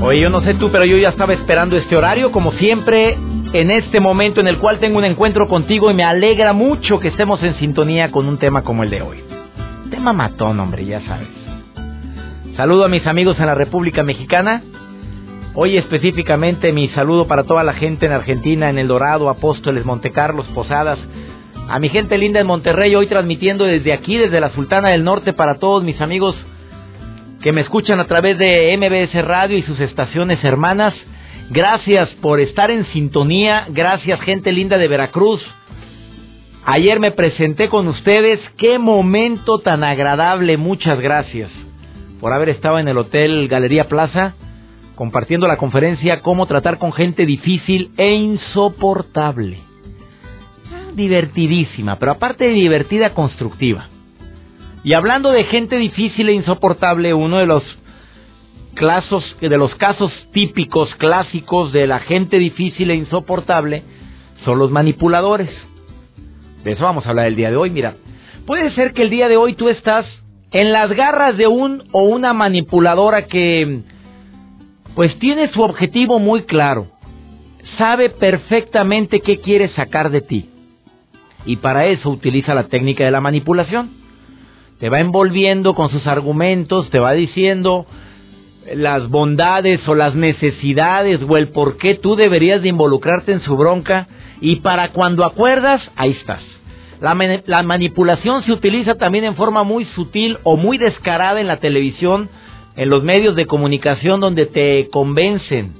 Oye, 0.00 0.20
yo 0.20 0.28
no 0.28 0.42
sé 0.42 0.54
tú, 0.54 0.70
pero 0.70 0.84
yo 0.84 0.98
ya 0.98 1.08
estaba 1.08 1.32
esperando 1.32 1.76
este 1.76 1.96
horario, 1.96 2.30
como 2.30 2.52
siempre, 2.52 3.16
en 3.52 3.70
este 3.70 3.98
momento 3.98 4.40
en 4.40 4.46
el 4.46 4.58
cual 4.58 4.78
tengo 4.78 4.98
un 4.98 5.04
encuentro 5.04 5.48
contigo 5.48 5.90
y 5.90 5.94
me 5.94 6.04
alegra 6.04 6.52
mucho 6.52 7.00
que 7.00 7.08
estemos 7.08 7.42
en 7.42 7.54
sintonía 7.54 8.10
con 8.10 8.28
un 8.28 8.36
tema 8.36 8.62
como 8.62 8.84
el 8.84 8.90
de 8.90 9.00
hoy. 9.00 9.24
Tema 9.90 10.12
matón, 10.12 10.60
hombre, 10.60 10.84
ya 10.84 11.00
sabes. 11.00 11.28
Saludo 12.56 12.84
a 12.84 12.88
mis 12.88 13.06
amigos 13.06 13.40
en 13.40 13.46
la 13.46 13.54
República 13.54 14.02
Mexicana. 14.02 14.62
Hoy 15.54 15.78
específicamente 15.78 16.72
mi 16.72 16.88
saludo 16.88 17.26
para 17.26 17.44
toda 17.44 17.64
la 17.64 17.72
gente 17.72 18.04
en 18.04 18.12
Argentina, 18.12 18.68
en 18.68 18.78
El 18.78 18.88
Dorado, 18.88 19.30
Apóstoles, 19.30 19.86
Montecarlos, 19.86 20.46
Posadas. 20.48 20.98
A 21.68 21.78
mi 21.78 21.88
gente 21.88 22.18
linda 22.18 22.38
en 22.38 22.46
Monterrey, 22.46 22.94
hoy 22.94 23.06
transmitiendo 23.06 23.64
desde 23.64 23.94
aquí, 23.94 24.18
desde 24.18 24.40
la 24.40 24.50
Sultana 24.50 24.90
del 24.90 25.04
Norte, 25.04 25.32
para 25.32 25.54
todos 25.54 25.82
mis 25.82 25.98
amigos 26.02 26.36
que 27.46 27.52
me 27.52 27.60
escuchan 27.60 28.00
a 28.00 28.08
través 28.08 28.36
de 28.38 28.76
MBS 28.76 29.24
Radio 29.24 29.56
y 29.56 29.62
sus 29.62 29.78
estaciones 29.78 30.42
hermanas. 30.42 30.92
Gracias 31.48 32.08
por 32.14 32.40
estar 32.40 32.72
en 32.72 32.84
sintonía. 32.86 33.66
Gracias, 33.68 34.20
gente 34.22 34.50
linda 34.50 34.78
de 34.78 34.88
Veracruz. 34.88 35.40
Ayer 36.64 36.98
me 36.98 37.12
presenté 37.12 37.68
con 37.68 37.86
ustedes. 37.86 38.40
Qué 38.58 38.80
momento 38.80 39.60
tan 39.60 39.84
agradable. 39.84 40.56
Muchas 40.56 40.98
gracias 40.98 41.48
por 42.20 42.32
haber 42.32 42.48
estado 42.48 42.80
en 42.80 42.88
el 42.88 42.98
Hotel 42.98 43.46
Galería 43.46 43.84
Plaza 43.84 44.34
compartiendo 44.96 45.46
la 45.46 45.56
conferencia 45.56 46.22
Cómo 46.22 46.46
tratar 46.46 46.78
con 46.78 46.92
gente 46.92 47.26
difícil 47.26 47.92
e 47.96 48.10
insoportable. 48.10 49.60
Divertidísima, 50.94 51.96
pero 52.00 52.10
aparte 52.10 52.48
de 52.48 52.54
divertida, 52.54 53.14
constructiva. 53.14 53.88
Y 54.86 54.94
hablando 54.94 55.32
de 55.32 55.42
gente 55.42 55.78
difícil 55.78 56.28
e 56.28 56.32
insoportable, 56.32 57.12
uno 57.12 57.38
de 57.38 57.46
los 57.46 57.64
casos, 58.74 59.36
de 59.40 59.58
los 59.58 59.74
casos 59.74 60.12
típicos, 60.32 60.94
clásicos 60.94 61.72
de 61.72 61.88
la 61.88 61.98
gente 61.98 62.38
difícil 62.38 62.92
e 62.92 62.94
insoportable 62.94 63.82
son 64.44 64.60
los 64.60 64.70
manipuladores. 64.70 65.50
De 66.62 66.70
eso 66.70 66.84
vamos 66.84 67.04
a 67.04 67.08
hablar 67.08 67.26
el 67.26 67.34
día 67.34 67.50
de 67.50 67.56
hoy. 67.56 67.70
Mira, 67.70 67.96
puede 68.46 68.70
ser 68.76 68.92
que 68.92 69.02
el 69.02 69.10
día 69.10 69.26
de 69.26 69.36
hoy 69.36 69.54
tú 69.54 69.70
estás 69.70 70.06
en 70.52 70.72
las 70.72 70.92
garras 70.92 71.36
de 71.36 71.48
un 71.48 71.82
o 71.90 72.04
una 72.04 72.32
manipuladora 72.32 73.26
que 73.26 73.80
pues 74.94 75.18
tiene 75.18 75.52
su 75.52 75.62
objetivo 75.62 76.20
muy 76.20 76.42
claro. 76.42 76.92
Sabe 77.76 78.08
perfectamente 78.08 79.18
qué 79.18 79.40
quiere 79.40 79.68
sacar 79.70 80.10
de 80.10 80.20
ti. 80.20 80.48
Y 81.44 81.56
para 81.56 81.86
eso 81.86 82.08
utiliza 82.08 82.54
la 82.54 82.68
técnica 82.68 83.04
de 83.04 83.10
la 83.10 83.20
manipulación 83.20 84.05
te 84.78 84.88
va 84.88 85.00
envolviendo 85.00 85.74
con 85.74 85.90
sus 85.90 86.06
argumentos, 86.06 86.90
te 86.90 86.98
va 86.98 87.12
diciendo 87.12 87.86
las 88.74 89.08
bondades 89.08 89.86
o 89.88 89.94
las 89.94 90.14
necesidades 90.14 91.20
o 91.26 91.36
el 91.36 91.48
por 91.48 91.78
qué 91.78 91.94
tú 91.94 92.16
deberías 92.16 92.62
de 92.62 92.68
involucrarte 92.68 93.32
en 93.32 93.40
su 93.40 93.56
bronca 93.56 94.08
y 94.40 94.56
para 94.56 94.90
cuando 94.90 95.24
acuerdas, 95.24 95.80
ahí 95.96 96.10
estás. 96.12 96.42
La, 97.00 97.14
la, 97.46 97.62
manipulación 97.62 98.42
se 98.44 98.52
utiliza 98.52 98.94
también 98.94 99.24
en 99.24 99.36
forma 99.36 99.62
muy 99.62 99.84
sutil 99.94 100.38
o 100.44 100.56
muy 100.56 100.78
descarada 100.78 101.40
en 101.40 101.46
la 101.46 101.58
televisión, 101.58 102.28
en 102.74 102.88
los 102.88 103.02
medios 103.02 103.36
de 103.36 103.46
comunicación 103.46 104.20
donde 104.20 104.46
te 104.46 104.88
convencen. 104.90 105.74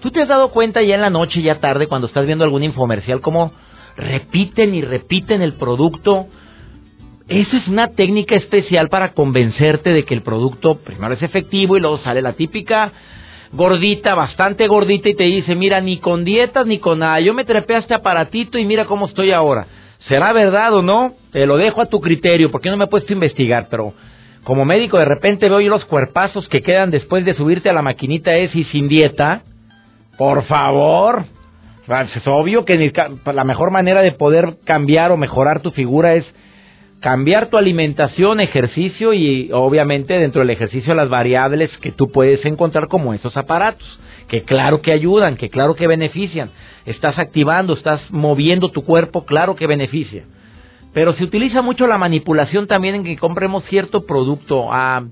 ¿Tú 0.00 0.10
te 0.10 0.22
has 0.22 0.28
dado 0.28 0.50
cuenta 0.50 0.82
ya 0.82 0.96
en 0.96 1.00
la 1.00 1.10
noche, 1.10 1.42
ya 1.42 1.60
tarde, 1.60 1.86
cuando 1.86 2.08
estás 2.08 2.26
viendo 2.26 2.44
algún 2.44 2.64
infomercial, 2.64 3.20
cómo 3.20 3.52
repiten 3.96 4.74
y 4.74 4.82
repiten 4.82 5.42
el 5.42 5.54
producto 5.54 6.26
eso 7.28 7.56
es 7.56 7.68
una 7.68 7.88
técnica 7.88 8.36
especial 8.36 8.88
para 8.88 9.12
convencerte 9.12 9.90
de 9.90 10.04
que 10.04 10.14
el 10.14 10.22
producto 10.22 10.76
primero 10.78 11.14
es 11.14 11.22
efectivo 11.22 11.76
y 11.76 11.80
luego 11.80 11.98
sale 11.98 12.22
la 12.22 12.32
típica 12.32 12.92
gordita, 13.52 14.14
bastante 14.14 14.66
gordita 14.66 15.08
y 15.08 15.14
te 15.14 15.24
dice, 15.24 15.54
mira, 15.54 15.80
ni 15.80 15.98
con 15.98 16.24
dietas 16.24 16.66
ni 16.66 16.78
con 16.78 17.00
nada, 17.00 17.20
yo 17.20 17.34
me 17.34 17.44
trepé 17.44 17.74
a 17.74 17.78
este 17.78 17.94
aparatito 17.94 18.58
y 18.58 18.64
mira 18.64 18.86
cómo 18.86 19.06
estoy 19.06 19.32
ahora. 19.32 19.66
¿Será 20.08 20.32
verdad 20.32 20.72
o 20.74 20.82
no? 20.82 21.14
Te 21.32 21.46
lo 21.46 21.56
dejo 21.56 21.82
a 21.82 21.86
tu 21.86 22.00
criterio, 22.00 22.50
porque 22.50 22.70
no 22.70 22.76
me 22.76 22.84
he 22.84 22.88
puesto 22.88 23.12
a 23.12 23.16
investigar, 23.16 23.68
pero 23.70 23.92
como 24.44 24.64
médico 24.64 24.98
de 24.98 25.04
repente 25.04 25.48
veo 25.48 25.60
los 25.60 25.84
cuerpazos 25.84 26.48
que 26.48 26.62
quedan 26.62 26.90
después 26.90 27.24
de 27.24 27.34
subirte 27.34 27.68
a 27.68 27.74
la 27.74 27.82
maquinita 27.82 28.34
esa 28.36 28.56
y 28.56 28.64
sin 28.64 28.88
dieta. 28.88 29.42
Por 30.16 30.44
favor. 30.44 31.24
Es 32.14 32.26
obvio 32.26 32.66
que 32.66 32.92
la 33.24 33.44
mejor 33.44 33.70
manera 33.70 34.02
de 34.02 34.12
poder 34.12 34.56
cambiar 34.64 35.10
o 35.10 35.16
mejorar 35.16 35.60
tu 35.60 35.70
figura 35.70 36.14
es 36.14 36.24
cambiar 37.00 37.46
tu 37.48 37.56
alimentación, 37.56 38.40
ejercicio 38.40 39.12
y 39.12 39.50
obviamente 39.52 40.18
dentro 40.18 40.40
del 40.40 40.50
ejercicio 40.50 40.94
las 40.94 41.08
variables 41.08 41.70
que 41.78 41.92
tú 41.92 42.10
puedes 42.10 42.44
encontrar 42.44 42.88
como 42.88 43.14
estos 43.14 43.36
aparatos, 43.36 43.86
que 44.28 44.42
claro 44.42 44.82
que 44.82 44.92
ayudan, 44.92 45.36
que 45.36 45.48
claro 45.48 45.74
que 45.74 45.86
benefician. 45.86 46.50
Estás 46.86 47.18
activando, 47.18 47.74
estás 47.74 48.00
moviendo 48.10 48.70
tu 48.70 48.84
cuerpo, 48.84 49.24
claro 49.24 49.54
que 49.54 49.66
beneficia. 49.66 50.24
Pero 50.92 51.12
se 51.14 51.24
utiliza 51.24 51.62
mucho 51.62 51.86
la 51.86 51.98
manipulación 51.98 52.66
también 52.66 52.96
en 52.96 53.04
que 53.04 53.16
compremos 53.16 53.64
cierto 53.64 54.04
producto 54.04 54.72
a, 54.72 55.04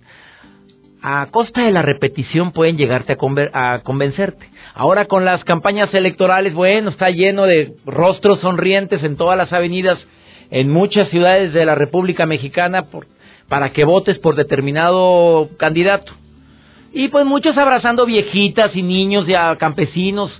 a 1.02 1.26
costa 1.30 1.62
de 1.62 1.70
la 1.70 1.82
repetición 1.82 2.50
pueden 2.50 2.76
llegarte 2.76 3.16
a, 3.52 3.74
a 3.74 3.82
convencerte. 3.82 4.48
Ahora 4.74 5.04
con 5.04 5.24
las 5.24 5.44
campañas 5.44 5.92
electorales, 5.94 6.54
bueno, 6.54 6.90
está 6.90 7.10
lleno 7.10 7.44
de 7.44 7.74
rostros 7.84 8.40
sonrientes 8.40 9.04
en 9.04 9.16
todas 9.16 9.38
las 9.38 9.52
avenidas 9.52 9.98
en 10.50 10.70
muchas 10.70 11.08
ciudades 11.08 11.52
de 11.52 11.64
la 11.64 11.74
República 11.74 12.26
Mexicana 12.26 12.82
por, 12.82 13.06
para 13.48 13.72
que 13.72 13.84
votes 13.84 14.18
por 14.18 14.36
determinado 14.36 15.48
candidato. 15.58 16.12
Y 16.92 17.08
pues 17.08 17.26
muchos 17.26 17.58
abrazando 17.58 18.06
viejitas 18.06 18.74
y 18.74 18.82
niños 18.82 19.26
ya 19.26 19.54
campesinos 19.56 20.30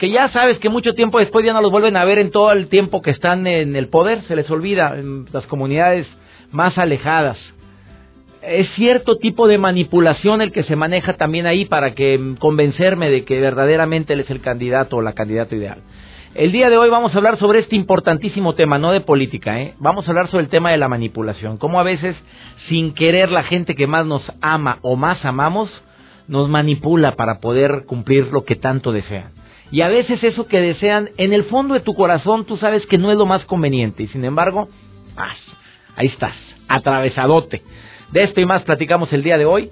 que 0.00 0.10
ya 0.10 0.30
sabes 0.30 0.58
que 0.58 0.70
mucho 0.70 0.94
tiempo 0.94 1.18
después 1.18 1.44
ya 1.44 1.52
no 1.52 1.60
los 1.60 1.70
vuelven 1.70 1.98
a 1.98 2.06
ver 2.06 2.18
en 2.18 2.30
todo 2.30 2.50
el 2.52 2.68
tiempo 2.68 3.02
que 3.02 3.10
están 3.10 3.46
en 3.46 3.76
el 3.76 3.88
poder, 3.88 4.22
se 4.22 4.34
les 4.34 4.50
olvida 4.50 4.98
en 4.98 5.26
las 5.30 5.46
comunidades 5.46 6.06
más 6.50 6.78
alejadas. 6.78 7.36
Es 8.40 8.66
cierto 8.76 9.18
tipo 9.18 9.46
de 9.46 9.58
manipulación 9.58 10.40
el 10.40 10.52
que 10.52 10.62
se 10.62 10.74
maneja 10.74 11.18
también 11.18 11.46
ahí 11.46 11.66
para 11.66 11.94
que 11.94 12.18
convencerme 12.38 13.10
de 13.10 13.26
que 13.26 13.38
verdaderamente 13.42 14.14
él 14.14 14.20
es 14.20 14.30
el 14.30 14.40
candidato 14.40 14.96
o 14.96 15.02
la 15.02 15.12
candidata 15.12 15.54
ideal. 15.54 15.82
El 16.34 16.52
día 16.52 16.70
de 16.70 16.78
hoy 16.78 16.88
vamos 16.90 17.12
a 17.12 17.18
hablar 17.18 17.40
sobre 17.40 17.58
este 17.58 17.74
importantísimo 17.74 18.54
tema, 18.54 18.78
no 18.78 18.92
de 18.92 19.00
política, 19.00 19.60
¿eh? 19.60 19.74
Vamos 19.80 20.06
a 20.06 20.12
hablar 20.12 20.28
sobre 20.28 20.44
el 20.44 20.48
tema 20.48 20.70
de 20.70 20.78
la 20.78 20.88
manipulación. 20.88 21.56
Cómo 21.58 21.80
a 21.80 21.82
veces, 21.82 22.14
sin 22.68 22.94
querer, 22.94 23.32
la 23.32 23.42
gente 23.42 23.74
que 23.74 23.88
más 23.88 24.06
nos 24.06 24.22
ama 24.40 24.78
o 24.82 24.94
más 24.94 25.24
amamos, 25.24 25.68
nos 26.28 26.48
manipula 26.48 27.16
para 27.16 27.40
poder 27.40 27.84
cumplir 27.84 28.28
lo 28.28 28.44
que 28.44 28.54
tanto 28.54 28.92
desean. 28.92 29.32
Y 29.72 29.80
a 29.80 29.88
veces 29.88 30.22
eso 30.22 30.46
que 30.46 30.60
desean, 30.60 31.10
en 31.16 31.32
el 31.32 31.44
fondo 31.44 31.74
de 31.74 31.80
tu 31.80 31.94
corazón, 31.94 32.44
tú 32.44 32.56
sabes 32.58 32.86
que 32.86 32.96
no 32.96 33.10
es 33.10 33.18
lo 33.18 33.26
más 33.26 33.44
conveniente. 33.46 34.04
Y 34.04 34.08
sin 34.08 34.24
embargo, 34.24 34.68
ahí 35.96 36.06
estás, 36.06 36.36
atravesadote. 36.68 37.62
De 38.12 38.22
esto 38.22 38.40
y 38.40 38.46
más 38.46 38.62
platicamos 38.62 39.12
el 39.12 39.24
día 39.24 39.36
de 39.36 39.46
hoy. 39.46 39.70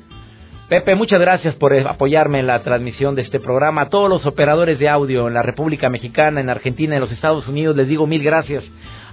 Pepe, 0.68 0.94
muchas 0.94 1.18
gracias 1.18 1.54
por 1.54 1.72
apoyarme 1.72 2.40
en 2.40 2.46
la 2.46 2.62
transmisión 2.62 3.14
de 3.14 3.22
este 3.22 3.40
programa. 3.40 3.80
A 3.80 3.88
todos 3.88 4.10
los 4.10 4.26
operadores 4.26 4.78
de 4.78 4.90
audio 4.90 5.26
en 5.26 5.32
la 5.32 5.40
República 5.40 5.88
Mexicana, 5.88 6.42
en 6.42 6.50
Argentina, 6.50 6.94
en 6.94 7.00
los 7.00 7.10
Estados 7.10 7.48
Unidos, 7.48 7.74
les 7.74 7.88
digo 7.88 8.06
mil 8.06 8.22
gracias. 8.22 8.64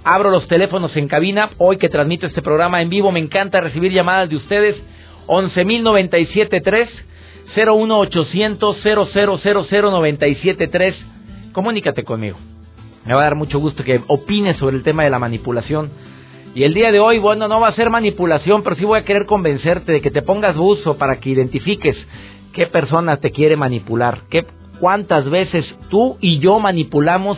Abro 0.04 0.28
los 0.28 0.46
teléfonos 0.48 0.94
en 0.98 1.08
cabina. 1.08 1.48
Hoy 1.56 1.78
que 1.78 1.88
transmito 1.88 2.26
este 2.26 2.42
programa 2.42 2.82
en 2.82 2.90
vivo, 2.90 3.10
me 3.10 3.20
encanta 3.20 3.62
recibir 3.62 3.90
llamadas 3.90 4.28
de 4.28 4.36
ustedes. 4.36 4.76
11.097.3, 5.28 6.88
01800 7.56 8.84
0000973. 8.84 10.94
Comunícate 11.52 12.04
conmigo. 12.04 12.36
Me 13.06 13.14
va 13.14 13.20
a 13.20 13.24
dar 13.24 13.34
mucho 13.34 13.58
gusto 13.60 13.82
que 13.82 14.02
opines 14.08 14.58
sobre 14.58 14.76
el 14.76 14.82
tema 14.82 15.04
de 15.04 15.10
la 15.10 15.18
manipulación 15.18 15.88
y 16.56 16.64
el 16.64 16.72
día 16.72 16.90
de 16.90 16.98
hoy, 16.98 17.18
bueno, 17.18 17.48
no 17.48 17.60
va 17.60 17.68
a 17.68 17.74
ser 17.74 17.90
manipulación, 17.90 18.62
pero 18.62 18.76
sí 18.76 18.84
voy 18.86 18.98
a 18.98 19.04
querer 19.04 19.26
convencerte 19.26 19.92
de 19.92 20.00
que 20.00 20.10
te 20.10 20.22
pongas 20.22 20.56
buzo 20.56 20.96
para 20.96 21.20
que 21.20 21.28
identifiques 21.28 21.94
qué 22.54 22.66
persona 22.66 23.18
te 23.18 23.30
quiere 23.30 23.58
manipular, 23.58 24.22
qué, 24.30 24.46
cuántas 24.80 25.28
veces 25.28 25.66
tú 25.90 26.16
y 26.18 26.38
yo 26.38 26.58
manipulamos 26.58 27.36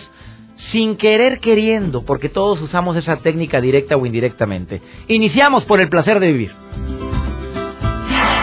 sin 0.70 0.96
querer 0.96 1.40
queriendo, 1.40 2.04
porque 2.06 2.28
todos 2.28 2.62
usamos 2.62 2.96
esa 2.96 3.16
técnica 3.16 3.60
directa 3.60 3.96
o 3.96 4.06
indirectamente. 4.06 4.80
Iniciamos 5.08 5.64
por 5.64 5.80
el 5.80 5.88
placer 5.88 6.20
de 6.20 6.26
vivir. 6.28 6.52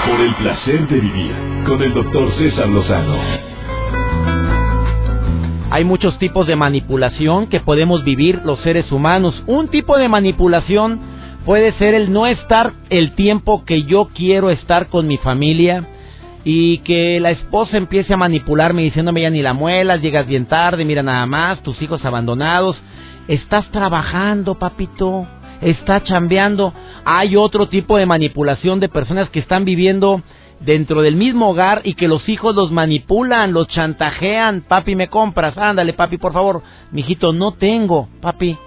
Por 0.10 0.20
el 0.20 0.36
placer 0.36 0.90
de 0.90 1.00
vivir 1.00 1.32
con 1.66 1.82
el 1.82 1.94
doctor 1.94 2.34
César 2.34 2.68
Lozano. 2.68 3.55
Hay 5.76 5.84
muchos 5.84 6.18
tipos 6.20 6.48
de 6.48 6.56
manipulación 6.56 7.48
que 7.48 7.60
podemos 7.60 8.06
vivir 8.06 8.40
los 8.46 8.62
seres 8.62 8.90
humanos. 8.94 9.44
Un 9.46 9.68
tipo 9.68 9.98
de 9.98 10.08
manipulación 10.08 11.02
puede 11.46 11.74
ser 11.74 11.94
el 11.94 12.14
no 12.14 12.28
estar 12.28 12.72
el 12.90 13.14
tiempo 13.14 13.66
que 13.66 13.84
yo 13.84 14.08
quiero 14.16 14.52
estar 14.52 14.88
con 14.88 15.06
mi 15.06 15.18
familia 15.18 15.86
y 16.46 16.78
que 16.78 17.20
la 17.20 17.32
esposa 17.32 17.76
empiece 17.76 18.14
a 18.14 18.18
manipularme 18.18 18.84
diciéndome 18.84 19.24
ya 19.24 19.30
ni 19.30 19.42
la 19.42 19.52
muelas, 19.52 20.02
llegas 20.02 20.26
bien 20.28 20.46
tarde, 20.46 20.86
mira 20.86 21.04
nada 21.04 21.26
más, 21.26 21.62
tus 21.62 21.82
hijos 21.82 22.06
abandonados. 22.06 22.78
Estás 23.28 23.70
trabajando, 23.72 24.58
papito, 24.58 25.28
está 25.60 26.02
chambeando. 26.02 26.74
Hay 27.04 27.36
otro 27.36 27.68
tipo 27.68 27.98
de 27.98 28.06
manipulación 28.06 28.80
de 28.80 28.88
personas 28.88 29.30
que 29.30 29.40
están 29.40 29.66
viviendo 29.66 30.22
dentro 30.66 31.02
del 31.02 31.16
mismo 31.16 31.50
hogar 31.50 31.82
y 31.84 31.94
que 31.94 32.08
los 32.08 32.28
hijos 32.28 32.56
los 32.56 32.72
manipulan, 32.72 33.54
los 33.54 33.68
chantajean. 33.68 34.62
Papi, 34.68 34.96
me 34.96 35.08
compras, 35.08 35.58
ándale, 35.58 35.94
papi, 35.94 36.18
por 36.18 36.34
favor. 36.34 36.62
Mijito, 36.92 37.32
no 37.34 37.54
tengo, 37.54 38.10
papi. 38.22 38.58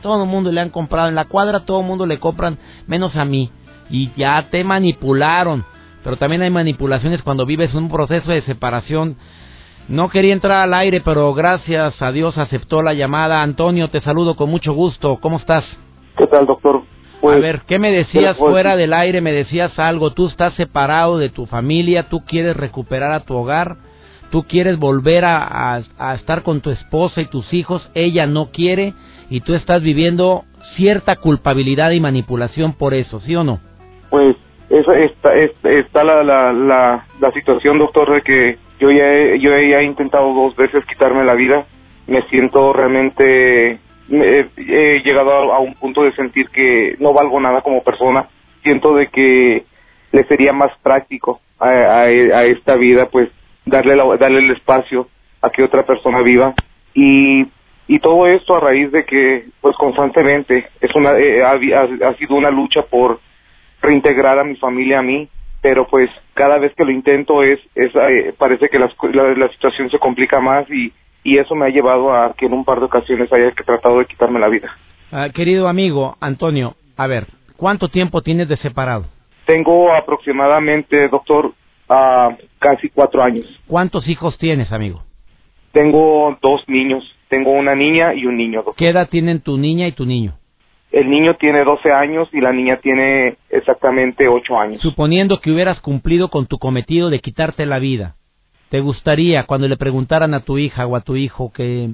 Todo 0.00 0.22
el 0.22 0.28
mundo 0.28 0.52
le 0.52 0.60
han 0.60 0.70
comprado 0.70 1.08
en 1.08 1.16
la 1.16 1.24
cuadra, 1.24 1.60
todo 1.60 1.80
el 1.80 1.86
mundo 1.86 2.06
le 2.06 2.18
compran, 2.20 2.58
menos 2.86 3.16
a 3.16 3.24
mí. 3.24 3.50
Y 3.90 4.10
ya 4.16 4.48
te 4.50 4.62
manipularon. 4.62 5.64
Pero 6.04 6.16
también 6.16 6.42
hay 6.42 6.50
manipulaciones 6.50 7.22
cuando 7.22 7.44
vives 7.44 7.74
un 7.74 7.90
proceso 7.90 8.30
de 8.30 8.42
separación. 8.42 9.16
No 9.88 10.08
quería 10.08 10.34
entrar 10.34 10.62
al 10.62 10.74
aire, 10.74 11.00
pero 11.00 11.34
gracias 11.34 12.00
a 12.00 12.12
Dios 12.12 12.38
aceptó 12.38 12.82
la 12.82 12.94
llamada. 12.94 13.42
Antonio, 13.42 13.88
te 13.88 14.00
saludo 14.02 14.36
con 14.36 14.50
mucho 14.50 14.72
gusto. 14.72 15.18
¿Cómo 15.20 15.38
estás? 15.38 15.64
¿Qué 16.16 16.26
tal, 16.26 16.46
doctor? 16.46 16.82
Pues, 17.20 17.36
a 17.36 17.40
ver, 17.40 17.62
¿qué 17.66 17.78
me 17.78 17.90
decías 17.90 18.36
pues, 18.36 18.52
fuera 18.52 18.76
del 18.76 18.92
aire? 18.92 19.20
Me 19.20 19.32
decías 19.32 19.76
algo. 19.78 20.12
Tú 20.12 20.28
estás 20.28 20.54
separado 20.54 21.18
de 21.18 21.30
tu 21.30 21.46
familia, 21.46 22.08
tú 22.08 22.24
quieres 22.24 22.56
recuperar 22.56 23.12
a 23.12 23.20
tu 23.20 23.34
hogar, 23.34 23.76
tú 24.30 24.44
quieres 24.44 24.78
volver 24.78 25.24
a, 25.24 25.80
estar 26.14 26.42
con 26.42 26.60
tu 26.60 26.70
esposa 26.70 27.20
y 27.20 27.26
tus 27.26 27.52
hijos, 27.52 27.90
ella 27.94 28.26
no 28.26 28.50
quiere 28.52 28.94
y 29.30 29.40
tú 29.40 29.54
estás 29.54 29.82
viviendo 29.82 30.44
cierta 30.76 31.16
culpabilidad 31.16 31.90
y 31.90 32.00
manipulación 32.00 32.72
por 32.74 32.94
eso, 32.94 33.20
¿sí 33.20 33.34
o 33.34 33.42
no? 33.42 33.58
Pues 34.10 34.36
esa 34.70 34.98
está, 34.98 35.34
está 35.34 36.04
la, 36.04 36.22
la, 36.22 36.52
la, 36.52 37.06
la, 37.20 37.32
situación, 37.32 37.78
doctor, 37.78 38.12
de 38.12 38.22
que 38.22 38.58
yo 38.78 38.90
ya, 38.90 39.36
yo 39.36 39.50
ya 39.50 39.80
he 39.80 39.84
intentado 39.84 40.32
dos 40.34 40.54
veces 40.56 40.84
quitarme 40.86 41.24
la 41.24 41.34
vida. 41.34 41.66
Me 42.06 42.22
siento 42.28 42.72
realmente 42.72 43.80
he 44.10 45.02
llegado 45.04 45.52
a, 45.52 45.58
un 45.60 45.74
punto 45.74 46.02
de 46.02 46.12
sentir 46.12 46.48
que 46.50 46.96
no 46.98 47.12
valgo 47.12 47.40
nada 47.40 47.60
como 47.62 47.82
persona. 47.82 48.28
Siento 48.62 48.94
de 48.94 49.08
que 49.08 49.64
le 50.12 50.24
sería 50.24 50.52
más 50.52 50.72
práctico 50.82 51.40
a, 51.58 52.08
esta 52.08 52.76
vida, 52.76 53.06
pues 53.06 53.28
darle 53.66 53.96
darle 54.18 54.38
el 54.38 54.50
espacio 54.52 55.08
a 55.42 55.50
que 55.50 55.62
otra 55.62 55.84
persona 55.84 56.22
viva 56.22 56.54
y 56.94 57.46
y 57.88 58.00
todo 58.00 58.26
esto 58.26 58.54
a 58.54 58.60
raíz 58.60 58.92
de 58.92 59.04
que 59.04 59.46
pues 59.62 59.74
constantemente 59.76 60.68
es 60.80 60.94
una 60.94 61.18
eh, 61.18 61.42
ha, 61.42 62.14
sido 62.14 62.36
una 62.36 62.50
lucha 62.50 62.82
por 62.82 63.18
reintegrar 63.80 64.38
a 64.38 64.44
mi 64.44 64.56
familia 64.56 64.98
a 64.98 65.02
mí 65.02 65.26
pero 65.62 65.86
pues 65.88 66.10
cada 66.34 66.58
vez 66.58 66.72
que 66.74 66.84
lo 66.84 66.90
intento 66.90 67.42
es, 67.42 67.58
es 67.74 67.90
eh, 67.94 68.34
parece 68.36 68.68
que 68.68 68.78
la, 68.78 68.90
la 69.36 69.48
situación 69.48 69.90
se 69.90 69.98
complica 69.98 70.38
más 70.38 70.70
y 70.70 70.92
y 71.28 71.36
eso 71.36 71.54
me 71.54 71.66
ha 71.66 71.68
llevado 71.68 72.14
a 72.14 72.32
que 72.32 72.46
en 72.46 72.54
un 72.54 72.64
par 72.64 72.78
de 72.78 72.86
ocasiones 72.86 73.30
haya 73.30 73.52
tratado 73.66 73.98
de 73.98 74.06
quitarme 74.06 74.40
la 74.40 74.48
vida. 74.48 74.70
Ah, 75.12 75.28
querido 75.28 75.68
amigo 75.68 76.16
Antonio, 76.20 76.74
a 76.96 77.06
ver, 77.06 77.26
¿cuánto 77.56 77.88
tiempo 77.88 78.22
tienes 78.22 78.48
de 78.48 78.56
separado? 78.56 79.04
Tengo 79.44 79.92
aproximadamente, 79.94 81.08
doctor, 81.08 81.46
uh, 81.46 82.34
casi 82.58 82.88
cuatro 82.88 83.22
años. 83.22 83.44
¿Cuántos 83.66 84.08
hijos 84.08 84.38
tienes, 84.38 84.72
amigo? 84.72 85.02
Tengo 85.72 86.36
dos 86.40 86.62
niños. 86.66 87.04
Tengo 87.28 87.50
una 87.50 87.74
niña 87.74 88.14
y 88.14 88.24
un 88.24 88.38
niño. 88.38 88.58
Doctor. 88.58 88.76
¿Qué 88.76 88.88
edad 88.88 89.08
tienen 89.10 89.40
tu 89.40 89.58
niña 89.58 89.86
y 89.86 89.92
tu 89.92 90.06
niño? 90.06 90.32
El 90.90 91.10
niño 91.10 91.34
tiene 91.34 91.64
12 91.64 91.92
años 91.92 92.28
y 92.32 92.40
la 92.40 92.52
niña 92.52 92.78
tiene 92.82 93.36
exactamente 93.50 94.26
8 94.26 94.58
años. 94.58 94.80
Suponiendo 94.80 95.40
que 95.40 95.50
hubieras 95.50 95.80
cumplido 95.80 96.28
con 96.28 96.46
tu 96.46 96.58
cometido 96.58 97.10
de 97.10 97.20
quitarte 97.20 97.66
la 97.66 97.78
vida, 97.78 98.14
¿Te 98.70 98.80
gustaría 98.80 99.44
cuando 99.44 99.66
le 99.66 99.76
preguntaran 99.76 100.34
a 100.34 100.40
tu 100.40 100.58
hija 100.58 100.86
o 100.86 100.94
a 100.94 101.00
tu 101.00 101.16
hijo 101.16 101.50
que 101.52 101.88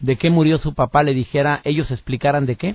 de 0.00 0.16
qué 0.16 0.28
murió 0.28 0.58
su 0.58 0.74
papá 0.74 1.02
le 1.02 1.14
dijera 1.14 1.60
ellos 1.64 1.90
explicaran 1.90 2.44
de 2.44 2.56
qué? 2.56 2.74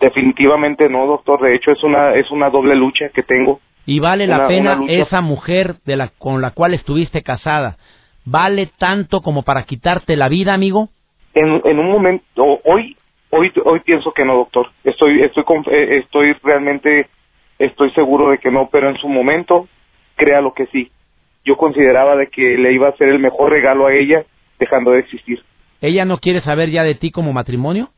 Definitivamente 0.00 0.88
no, 0.90 1.06
doctor. 1.06 1.40
De 1.40 1.54
hecho 1.54 1.70
es 1.70 1.82
una 1.82 2.14
es 2.14 2.30
una 2.30 2.50
doble 2.50 2.76
lucha 2.76 3.08
que 3.08 3.22
tengo. 3.22 3.60
Y 3.86 4.00
vale 4.00 4.26
la 4.26 4.46
pena 4.46 4.80
esa 4.88 5.22
mujer 5.22 5.76
de 5.86 5.96
la 5.96 6.10
con 6.18 6.42
la 6.42 6.50
cual 6.50 6.74
estuviste 6.74 7.22
casada. 7.22 7.76
¿Vale 8.26 8.70
tanto 8.78 9.20
como 9.20 9.42
para 9.42 9.64
quitarte 9.64 10.16
la 10.16 10.28
vida, 10.28 10.52
amigo? 10.52 10.88
En, 11.34 11.60
en 11.64 11.78
un 11.78 11.90
momento 11.90 12.60
hoy 12.64 12.96
hoy 13.30 13.50
hoy 13.64 13.80
pienso 13.80 14.12
que 14.12 14.26
no, 14.26 14.36
doctor. 14.36 14.68
Estoy 14.84 15.22
estoy 15.22 15.44
eh, 15.70 16.00
estoy 16.04 16.34
realmente 16.42 17.08
estoy 17.58 17.90
seguro 17.92 18.30
de 18.30 18.38
que 18.38 18.50
no, 18.50 18.68
pero 18.70 18.90
en 18.90 18.98
su 18.98 19.08
momento 19.08 19.68
créalo 20.16 20.52
que 20.52 20.66
sí 20.66 20.90
yo 21.44 21.56
consideraba 21.56 22.16
de 22.16 22.28
que 22.28 22.56
le 22.56 22.72
iba 22.72 22.88
a 22.88 22.90
hacer 22.90 23.08
el 23.08 23.18
mejor 23.18 23.50
regalo 23.50 23.86
a 23.86 23.94
ella 23.94 24.24
dejando 24.58 24.92
de 24.92 25.00
existir. 25.00 25.40
¿Ella 25.80 26.04
no 26.04 26.18
quiere 26.18 26.40
saber 26.40 26.70
ya 26.70 26.82
de 26.82 26.94
ti 26.94 27.10
como 27.10 27.32
matrimonio? 27.32 27.90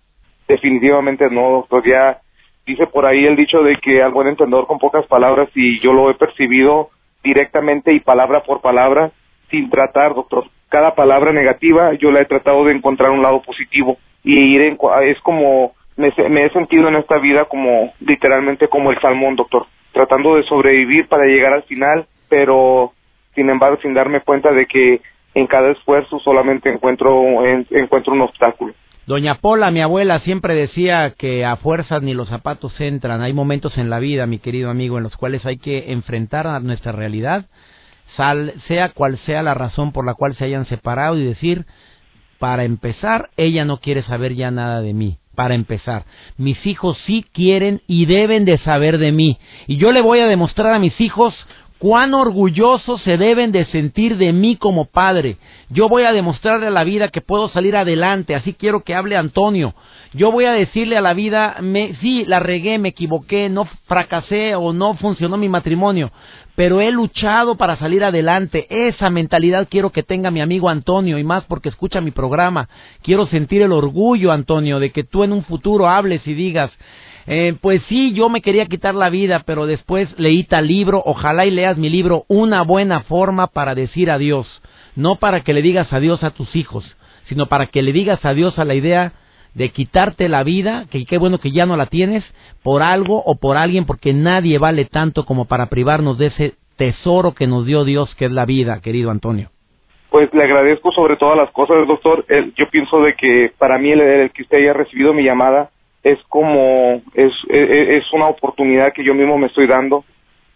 Definitivamente 0.49 1.29
no, 1.31 1.51
doctor. 1.51 1.87
Ya 1.87 2.19
dice 2.67 2.87
por 2.87 3.07
ahí 3.07 3.25
el 3.25 3.37
dicho 3.37 3.63
de 3.63 3.77
que 3.77 4.03
al 4.03 4.13
buen 4.13 4.29
entendedor 4.29 4.67
con 4.67 4.79
pocas 4.79 5.07
palabras 5.07 5.49
y 5.55 5.81
yo 5.81 5.93
lo 5.93 6.11
he 6.11 6.15
percibido 6.15 6.91
directamente 7.23 7.93
y 7.93 8.01
palabra 8.01 8.43
por 8.43 8.61
palabra 8.61 9.13
sin 9.51 9.71
tratar, 9.71 10.15
doctor. 10.15 10.45
Cada 10.69 10.95
palabra 10.95 11.33
negativa 11.33 11.95
yo 11.95 12.11
la 12.11 12.21
he 12.21 12.25
tratado 12.25 12.65
de 12.65 12.73
encontrar 12.73 13.11
un 13.11 13.23
lado 13.23 13.41
positivo 13.43 13.99
y 14.25 14.35
ir 14.57 14.63
en, 14.63 14.79
es 15.05 15.21
como 15.21 15.73
me, 15.97 16.13
me 16.29 16.47
he 16.47 16.51
sentido 16.51 16.89
en 16.89 16.97
esta 16.97 17.19
vida 17.19 17.45
como 17.45 17.93
literalmente 18.01 18.69
como 18.69 18.91
el 18.91 19.01
salmón, 19.01 19.37
doctor, 19.37 19.67
tratando 19.93 20.35
de 20.35 20.43
sobrevivir 20.43 21.09
para 21.09 21.27
llegar 21.27 21.53
al 21.53 21.63
final, 21.63 22.07
pero 22.29 22.93
sin 23.37 23.49
embargo 23.49 23.79
sin 23.81 23.95
darme 23.95 24.23
cuenta 24.23 24.51
de 24.51 24.67
que 24.67 25.01
en 25.35 25.47
cada 25.47 25.71
esfuerzo 25.71 26.19
solamente 26.19 26.69
encuentro, 26.69 27.23
encuentro 27.71 28.15
un 28.15 28.23
obstáculo. 28.23 28.75
Doña 29.07 29.37
Pola, 29.37 29.71
mi 29.71 29.83
abuela, 29.83 30.19
siempre 30.21 30.57
decía 30.57 31.13
que 31.17 31.45
a 31.45 31.57
fuerzas 31.57 32.03
ni 32.03 32.13
los 32.13 32.29
zapatos 32.29 32.81
entran. 32.81 33.23
Hay 33.23 33.33
momentos 33.33 33.79
en 33.79 33.89
la 33.89 34.01
vida, 34.01 34.27
mi 34.27 34.41
querido 34.41 34.69
amigo, 34.69 34.97
en 34.97 35.05
los 35.05 35.17
cuales 35.17 35.47
hay 35.47 35.59
que 35.59 35.93
enfrentar 35.93 36.49
a 36.49 36.59
nuestra 36.59 36.91
realidad, 36.91 37.45
sea 38.67 38.89
cual 38.89 39.19
sea 39.19 39.45
la 39.45 39.55
razón 39.55 39.93
por 39.93 40.05
la 40.05 40.15
cual 40.15 40.35
se 40.35 40.47
hayan 40.47 40.65
separado 40.65 41.17
y 41.19 41.25
decir, 41.25 41.67
para 42.41 42.65
empezar, 42.65 43.29
ella 43.37 43.65
no 43.65 43.77
quiere 43.77 44.03
saber 44.03 44.35
ya 44.35 44.51
nada 44.51 44.81
de 44.81 44.93
mí. 44.93 45.19
Para 45.37 45.55
empezar, 45.55 46.05
mis 46.39 46.65
hijos 46.67 46.97
sí 47.07 47.25
quieren 47.33 47.83
y 47.87 48.07
deben 48.07 48.47
de 48.47 48.57
saber 48.59 48.97
de 48.97 49.13
mí. 49.13 49.39
Y 49.67 49.77
yo 49.77 49.93
le 49.93 50.01
voy 50.01 50.21
a 50.21 50.27
demostrar 50.27 50.73
a 50.73 50.79
mis 50.79 50.99
hijos 50.99 51.35
cuán 51.79 52.15
orgullosos 52.15 53.03
se 53.03 53.17
deben 53.17 53.53
de 53.53 53.67
sentir 53.67 54.17
de 54.17 54.33
mí 54.33 54.57
como 54.57 54.87
padre. 54.87 55.37
Yo 55.69 55.89
voy 55.89 56.05
a 56.05 56.13
demostrarle 56.13 56.69
a 56.69 56.71
la 56.71 56.85
vida 56.85 57.09
que 57.09 57.21
puedo 57.21 57.49
salir 57.51 57.77
adelante, 57.77 58.35
así 58.35 58.55
quiero 58.55 58.83
que 58.83 58.95
hable 58.95 59.17
Antonio. 59.17 59.75
Yo 60.13 60.33
voy 60.33 60.47
a 60.47 60.53
decirle 60.53 60.97
a 60.97 61.03
la 61.03 61.13
vida, 61.13 61.57
me, 61.61 61.95
sí, 61.97 62.25
la 62.25 62.41
regué, 62.41 62.79
me 62.79 62.91
equivoqué, 62.91 63.49
no 63.49 63.67
fracasé 63.87 64.55
o 64.55 64.73
no 64.73 64.95
funcionó 64.95 65.37
mi 65.37 65.49
matrimonio, 65.49 66.11
pero 66.55 66.81
he 66.81 66.91
luchado 66.91 67.57
para 67.57 67.77
salir 67.77 68.03
adelante. 68.03 68.67
Esa 68.71 69.11
mentalidad 69.11 69.69
quiero 69.71 69.91
que 69.91 70.03
tenga 70.03 70.31
mi 70.31 70.41
amigo 70.41 70.71
Antonio 70.71 71.19
y 71.19 71.25
más 71.25 71.45
porque 71.45 71.69
escucha 71.69 72.01
mi 72.01 72.13
programa. 72.13 72.69
Quiero 73.03 73.27
sentir 73.27 73.61
el 73.61 73.73
orgullo, 73.73 74.33
Antonio, 74.33 74.81
de 74.81 74.91
que 74.91 75.05
tú 75.05 75.25
en 75.25 75.33
un 75.33 75.45
futuro 75.45 75.89
hables 75.89 76.27
y 76.27 76.33
digas, 76.33 76.71
eh, 77.27 77.55
pues 77.61 77.83
sí, 77.89 78.13
yo 78.13 78.29
me 78.29 78.41
quería 78.41 78.67
quitar 78.67 78.95
la 78.95 79.11
vida, 79.11 79.43
pero 79.45 79.67
después 79.67 80.09
leí 80.19 80.45
tal 80.45 80.69
libro, 80.69 81.03
ojalá 81.05 81.45
y 81.45 81.51
leas 81.51 81.77
mi 81.77 81.91
libro, 81.91 82.25
Una 82.29 82.63
buena 82.63 83.01
forma 83.01 83.49
para 83.49 83.75
decir 83.75 84.11
adiós, 84.11 84.47
no 84.95 85.17
para 85.17 85.41
que 85.41 85.53
le 85.53 85.63
digas 85.63 85.93
adiós 85.93 86.23
a 86.23 86.31
tus 86.31 86.55
hijos, 86.55 86.85
sino 87.25 87.47
para 87.47 87.67
que 87.67 87.83
le 87.83 87.93
digas 87.93 88.25
adiós 88.25 88.59
a 88.59 88.65
la 88.65 88.75
idea 88.75 89.13
de 89.55 89.71
quitarte 89.71 90.29
la 90.29 90.45
vida, 90.45 90.85
que 90.91 91.05
qué 91.05 91.19
bueno 91.19 91.39
que 91.39 91.51
ya 91.51 91.67
no 91.67 91.77
la 91.77 91.87
tienes, 91.87 92.25
por 92.63 92.83
algo 92.83 93.23
o 93.25 93.37
por 93.41 93.57
alguien, 93.57 93.87
porque 93.87 94.13
nadie 94.13 94.59
vale 94.59 94.85
tanto 94.85 95.25
como 95.25 95.47
para 95.47 95.67
privarnos 95.67 96.19
de 96.19 96.27
ese 96.27 96.55
tesoro 96.77 97.33
que 97.33 97.47
nos 97.47 97.67
dio 97.67 97.85
Dios, 97.85 98.15
que 98.17 98.27
es 98.27 98.33
la 98.33 98.45
vida, 98.45 98.81
querido 98.83 99.11
Antonio. 99.11 99.49
Pues 100.11 100.33
le 100.33 100.45
agradezco 100.45 100.93
sobre 100.93 101.17
todas 101.17 101.37
las 101.37 101.51
cosas, 101.51 101.89
doctor. 101.89 102.25
yo 102.55 102.71
pienso 102.71 103.01
de 103.01 103.15
que 103.15 103.51
para 103.59 103.79
mí 103.79 103.91
el 103.91 104.31
que 104.31 104.43
usted 104.43 104.59
haya 104.59 104.73
recibido 104.73 105.13
mi 105.13 105.25
llamada 105.25 105.71
es 106.07 106.23
como, 106.29 107.03
es, 107.15 107.33
es, 107.49 108.13
una 108.13 108.29
oportunidad 108.29 108.93
que 108.93 109.03
yo 109.03 109.13
mismo 109.13 109.37
me 109.39 109.49
estoy 109.49 109.67
dando. 109.67 110.05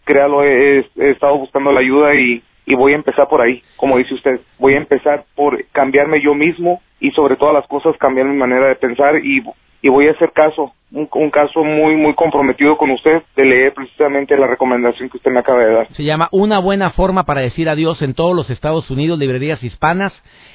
Créalo, 0.04 0.45
he, 0.45 0.78
he 0.78 1.11
estado 1.11 1.38
buscando 1.38 1.73
la 1.73 1.80
ayuda 1.80 2.14
y, 2.14 2.40
y 2.66 2.75
voy 2.76 2.92
a 2.92 2.97
empezar 2.97 3.26
por 3.28 3.40
ahí, 3.40 3.61
como 3.76 3.99
dice 3.99 4.14
usted, 4.14 4.40
voy 4.61 4.75
a 4.75 4.78
empezar 4.78 5.25
por 5.35 5.61
cambiarme 5.73 6.23
yo 6.23 6.35
mismo 6.35 6.80
y 7.00 7.11
sobre 7.11 7.35
todas 7.35 7.52
las 7.52 7.66
cosas 7.66 7.97
cambiar 7.97 8.28
mi 8.28 8.37
manera 8.37 8.69
de 8.69 8.76
pensar 8.76 9.16
y, 9.25 9.42
y 9.83 9.88
voy 9.88 10.07
a 10.07 10.12
hacer 10.12 10.30
caso 10.30 10.73
un, 10.92 11.30
caso 11.30 11.62
muy, 11.62 11.97
muy 11.97 12.14
comprometido 12.14 12.76
con 12.76 12.90
usted 12.90 13.23
de 13.37 13.44
leer 13.44 13.73
precisamente 13.73 14.37
la 14.37 14.47
recomendación 14.47 15.09
que 15.09 15.18
usted 15.18 15.30
me 15.30 15.40
acaba 15.40 15.61
de 15.61 15.73
dar. 15.73 15.88
Se 15.92 16.02
llama 16.02 16.28
Una 16.32 16.59
buena 16.59 16.90
forma 16.90 17.25
para 17.25 17.40
decir 17.40 17.68
adiós 17.68 18.02
en 18.02 18.14
todos 18.14 18.35
los 18.35 18.50
Estados 18.50 18.90
Unidos, 18.90 19.18
librerías 19.18 19.62
hispanas, 19.62 20.12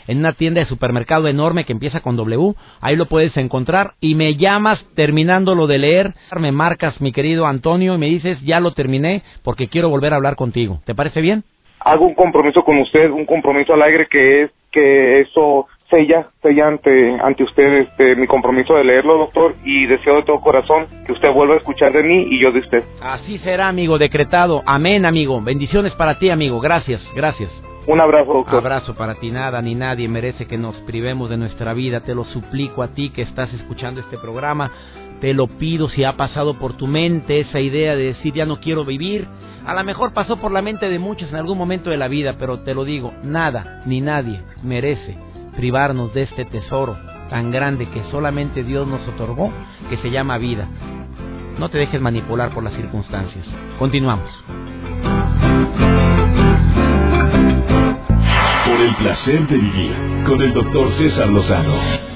en 0.08 0.20
una 0.20 0.34
tienda 0.34 0.60
de 0.60 0.68
supermercado 0.68 1.28
enorme 1.28 1.64
que 1.64 1.74
empieza 1.74 2.02
con 2.02 2.18
W. 2.18 2.54
Ahí 2.82 2.96
lo 2.96 3.06
puedes 3.06 3.36
encontrar 3.38 3.92
y 4.02 4.16
me 4.16 4.36
llamas 4.36 4.84
terminando 4.96 5.56
lo 5.56 5.68
de 5.68 5.80
leer, 5.80 6.14
me 6.38 6.52
marcas 6.52 7.00
mi 7.02 7.12
querido 7.12 7.48
Antonio 7.48 7.96
y 7.96 7.98
me 7.98 8.08
dices 8.08 8.42
ya 8.42 8.60
lo 8.60 8.74
terminé 8.74 9.24
porque 9.44 9.68
quiero 9.68 9.90
volver 9.90 10.14
a 10.14 10.18
hablar 10.18 10.36
contigo. 10.36 10.80
¿Te 10.86 10.96
parece 10.96 11.22
bien? 11.22 11.44
Hago 11.80 12.06
un 12.06 12.16
compromiso 12.16 12.64
con 12.64 12.78
usted, 12.80 13.10
un 13.10 13.26
compromiso 13.26 13.74
alegre 13.74 14.08
que 14.10 14.44
es 14.44 14.52
que 14.72 15.22
eso 15.22 15.68
sella, 15.90 16.30
sella 16.42 16.68
ante, 16.68 17.18
ante 17.22 17.44
usted 17.44 17.82
este, 17.82 18.16
mi 18.16 18.28
compromiso 18.28 18.76
de 18.76 18.84
leerlo, 18.84 19.18
doctor, 19.18 19.56
y 19.64 19.86
deseo 19.86 20.18
de 20.18 20.24
todo 20.24 20.40
corazón 20.42 20.88
que 21.06 21.12
usted 21.12 21.32
vuelva 21.32 21.56
a 21.56 21.58
escuchar 21.58 21.92
de 21.92 22.04
mí 22.04 22.28
y 22.30 22.42
yo 22.42 22.52
de 22.52 22.60
usted. 22.60 22.84
Así 23.02 23.38
será, 23.40 23.68
amigo, 23.68 23.98
decretado. 23.98 24.64
Amén, 24.66 25.06
amigo. 25.06 25.40
Bendiciones 25.42 25.94
para 25.94 26.18
ti, 26.18 26.30
amigo. 26.30 26.60
Gracias, 26.60 27.02
gracias. 27.16 27.50
Un 27.88 28.02
abrazo, 28.02 28.34
doctor. 28.34 28.56
Abrazo 28.56 28.96
para 28.96 29.16
ti. 29.16 29.30
Nada 29.30 29.62
ni 29.62 29.76
nadie 29.76 30.08
merece 30.08 30.48
que 30.48 30.58
nos 30.58 30.76
privemos 30.82 31.30
de 31.30 31.38
nuestra 31.38 31.74
vida. 31.74 32.00
Te 32.00 32.16
lo 32.16 32.24
suplico 32.26 32.82
a 32.82 32.88
ti 32.90 33.12
que 33.12 33.22
estás 33.22 33.54
escuchando 33.54 34.02
este 34.02 34.18
programa. 34.18 34.72
Te 35.22 35.34
lo 35.36 35.48
pido 35.48 35.88
si 35.90 36.04
ha 36.04 36.14
pasado 36.14 36.56
por 36.56 36.76
tu 36.76 36.88
mente 36.88 37.40
esa 37.40 37.60
idea 37.60 37.96
de 37.96 38.06
decir 38.06 38.34
ya 38.34 38.46
no 38.46 38.60
quiero 38.60 38.86
vivir. 38.86 39.28
A 39.68 39.74
lo 39.74 39.84
mejor 39.84 40.14
pasó 40.14 40.38
por 40.38 40.52
la 40.52 40.62
mente 40.64 40.90
de 40.90 41.00
muchos 41.00 41.30
en 41.30 41.36
algún 41.36 41.58
momento 41.58 41.90
de 41.90 41.98
la 41.98 42.08
vida, 42.08 42.36
pero 42.40 42.60
te 42.60 42.74
lo 42.74 42.86
digo, 42.86 43.14
nada 43.24 43.82
ni 43.86 44.02
nadie 44.02 44.42
merece 44.64 45.16
privarnos 45.56 46.14
de 46.14 46.24
este 46.24 46.46
tesoro 46.46 46.98
tan 47.30 47.52
grande 47.52 47.88
que 47.88 48.04
solamente 48.12 48.64
Dios 48.64 48.88
nos 48.88 49.08
otorgó, 49.08 49.52
que 49.90 49.98
se 49.98 50.12
llama 50.12 50.38
vida. 50.38 50.68
No 51.58 51.70
te 51.70 51.78
dejes 51.78 52.02
manipular 52.02 52.52
por 52.52 52.64
las 52.64 52.74
circunstancias. 52.74 53.46
Continuamos. 53.80 54.30
Por 58.66 58.82
el 58.82 58.96
placer 58.96 59.48
de 59.48 59.56
vivir 59.56 59.94
con 60.28 60.42
el 60.42 60.54
doctor 60.54 60.92
César 60.98 61.30
Lozano. 61.30 62.15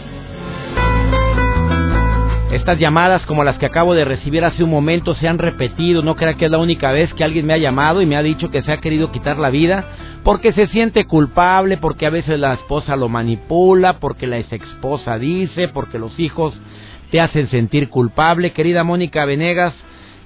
Estas 2.52 2.80
llamadas 2.80 3.24
como 3.28 3.44
las 3.44 3.60
que 3.60 3.68
acabo 3.68 3.94
de 3.94 4.06
recibir 4.06 4.44
hace 4.44 4.64
un 4.64 4.72
momento 4.72 5.14
se 5.14 5.28
han 5.28 5.38
repetido, 5.38 6.02
no 6.02 6.16
crea 6.16 6.34
que 6.34 6.46
es 6.46 6.52
la 6.52 6.58
única 6.58 6.92
vez 6.92 7.14
que 7.14 7.24
alguien 7.24 7.46
me 7.46 7.54
ha 7.54 7.60
llamado 7.60 8.02
y 8.02 8.08
me 8.08 8.16
ha 8.16 8.24
dicho 8.24 8.50
que 8.50 8.64
se 8.64 8.72
ha 8.72 8.82
querido 8.82 9.12
quitar 9.12 9.38
la 9.38 9.52
vida 9.52 9.86
porque 10.24 10.52
se 10.54 10.66
siente 10.68 11.06
culpable, 11.06 11.78
porque 11.78 12.08
a 12.08 12.10
veces 12.10 12.40
la 12.40 12.56
esposa 12.56 12.96
lo 12.96 13.08
manipula, 13.08 14.00
porque 14.00 14.26
la 14.26 14.40
ex 14.40 14.52
esposa 14.52 15.20
dice, 15.20 15.68
porque 15.68 16.00
los 16.00 16.20
hijos 16.20 16.60
te 17.12 17.22
hacen 17.22 17.50
sentir 17.50 17.88
culpable. 17.90 18.52
Querida 18.52 18.84
Mónica 18.84 19.26
Venegas, 19.26 19.76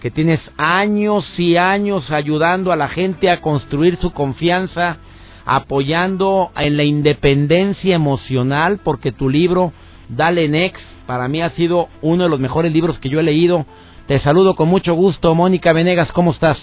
que 0.01 0.09
tienes 0.09 0.39
años 0.57 1.25
y 1.37 1.57
años 1.57 2.09
ayudando 2.09 2.71
a 2.71 2.77
la 2.77 2.87
gente 2.87 3.29
a 3.29 3.41
construir 3.41 3.97
su 3.97 4.11
confianza, 4.11 4.97
apoyando 5.45 6.51
en 6.55 6.77
la 6.77 6.83
independencia 6.83 7.95
emocional, 7.95 8.79
porque 8.81 9.11
tu 9.11 9.29
libro 9.29 9.73
Dale 10.09 10.47
Next. 10.49 10.81
Para 11.05 11.27
mí 11.27 11.41
ha 11.41 11.49
sido 11.51 11.89
uno 12.01 12.23
de 12.23 12.29
los 12.29 12.39
mejores 12.39 12.71
libros 12.71 12.99
que 12.99 13.09
yo 13.09 13.19
he 13.19 13.23
leído. 13.23 13.65
Te 14.07 14.19
saludo 14.19 14.55
con 14.55 14.67
mucho 14.67 14.93
gusto, 14.93 15.33
Mónica 15.33 15.73
Venegas, 15.73 16.11
¿cómo 16.11 16.31
estás? 16.31 16.57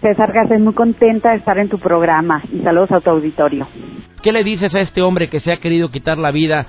César 0.00 0.32
Garcés, 0.32 0.60
muy 0.60 0.74
contenta 0.74 1.30
de 1.30 1.38
estar 1.38 1.58
en 1.58 1.68
tu 1.68 1.78
programa 1.78 2.40
y 2.52 2.60
saludos 2.60 2.92
a 2.92 3.00
tu 3.00 3.10
auditorio. 3.10 3.66
¿Qué 4.22 4.30
le 4.30 4.44
dices 4.44 4.72
a 4.74 4.80
este 4.80 5.02
hombre 5.02 5.28
que 5.28 5.40
se 5.40 5.52
ha 5.52 5.56
querido 5.56 5.90
quitar 5.90 6.18
la 6.18 6.30
vida? 6.30 6.66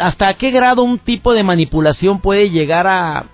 ¿Hasta 0.00 0.34
qué 0.34 0.50
grado 0.50 0.82
un 0.82 0.98
tipo 0.98 1.32
de 1.32 1.44
manipulación 1.44 2.20
puede 2.20 2.50
llegar 2.50 2.86
a, 2.88 3.26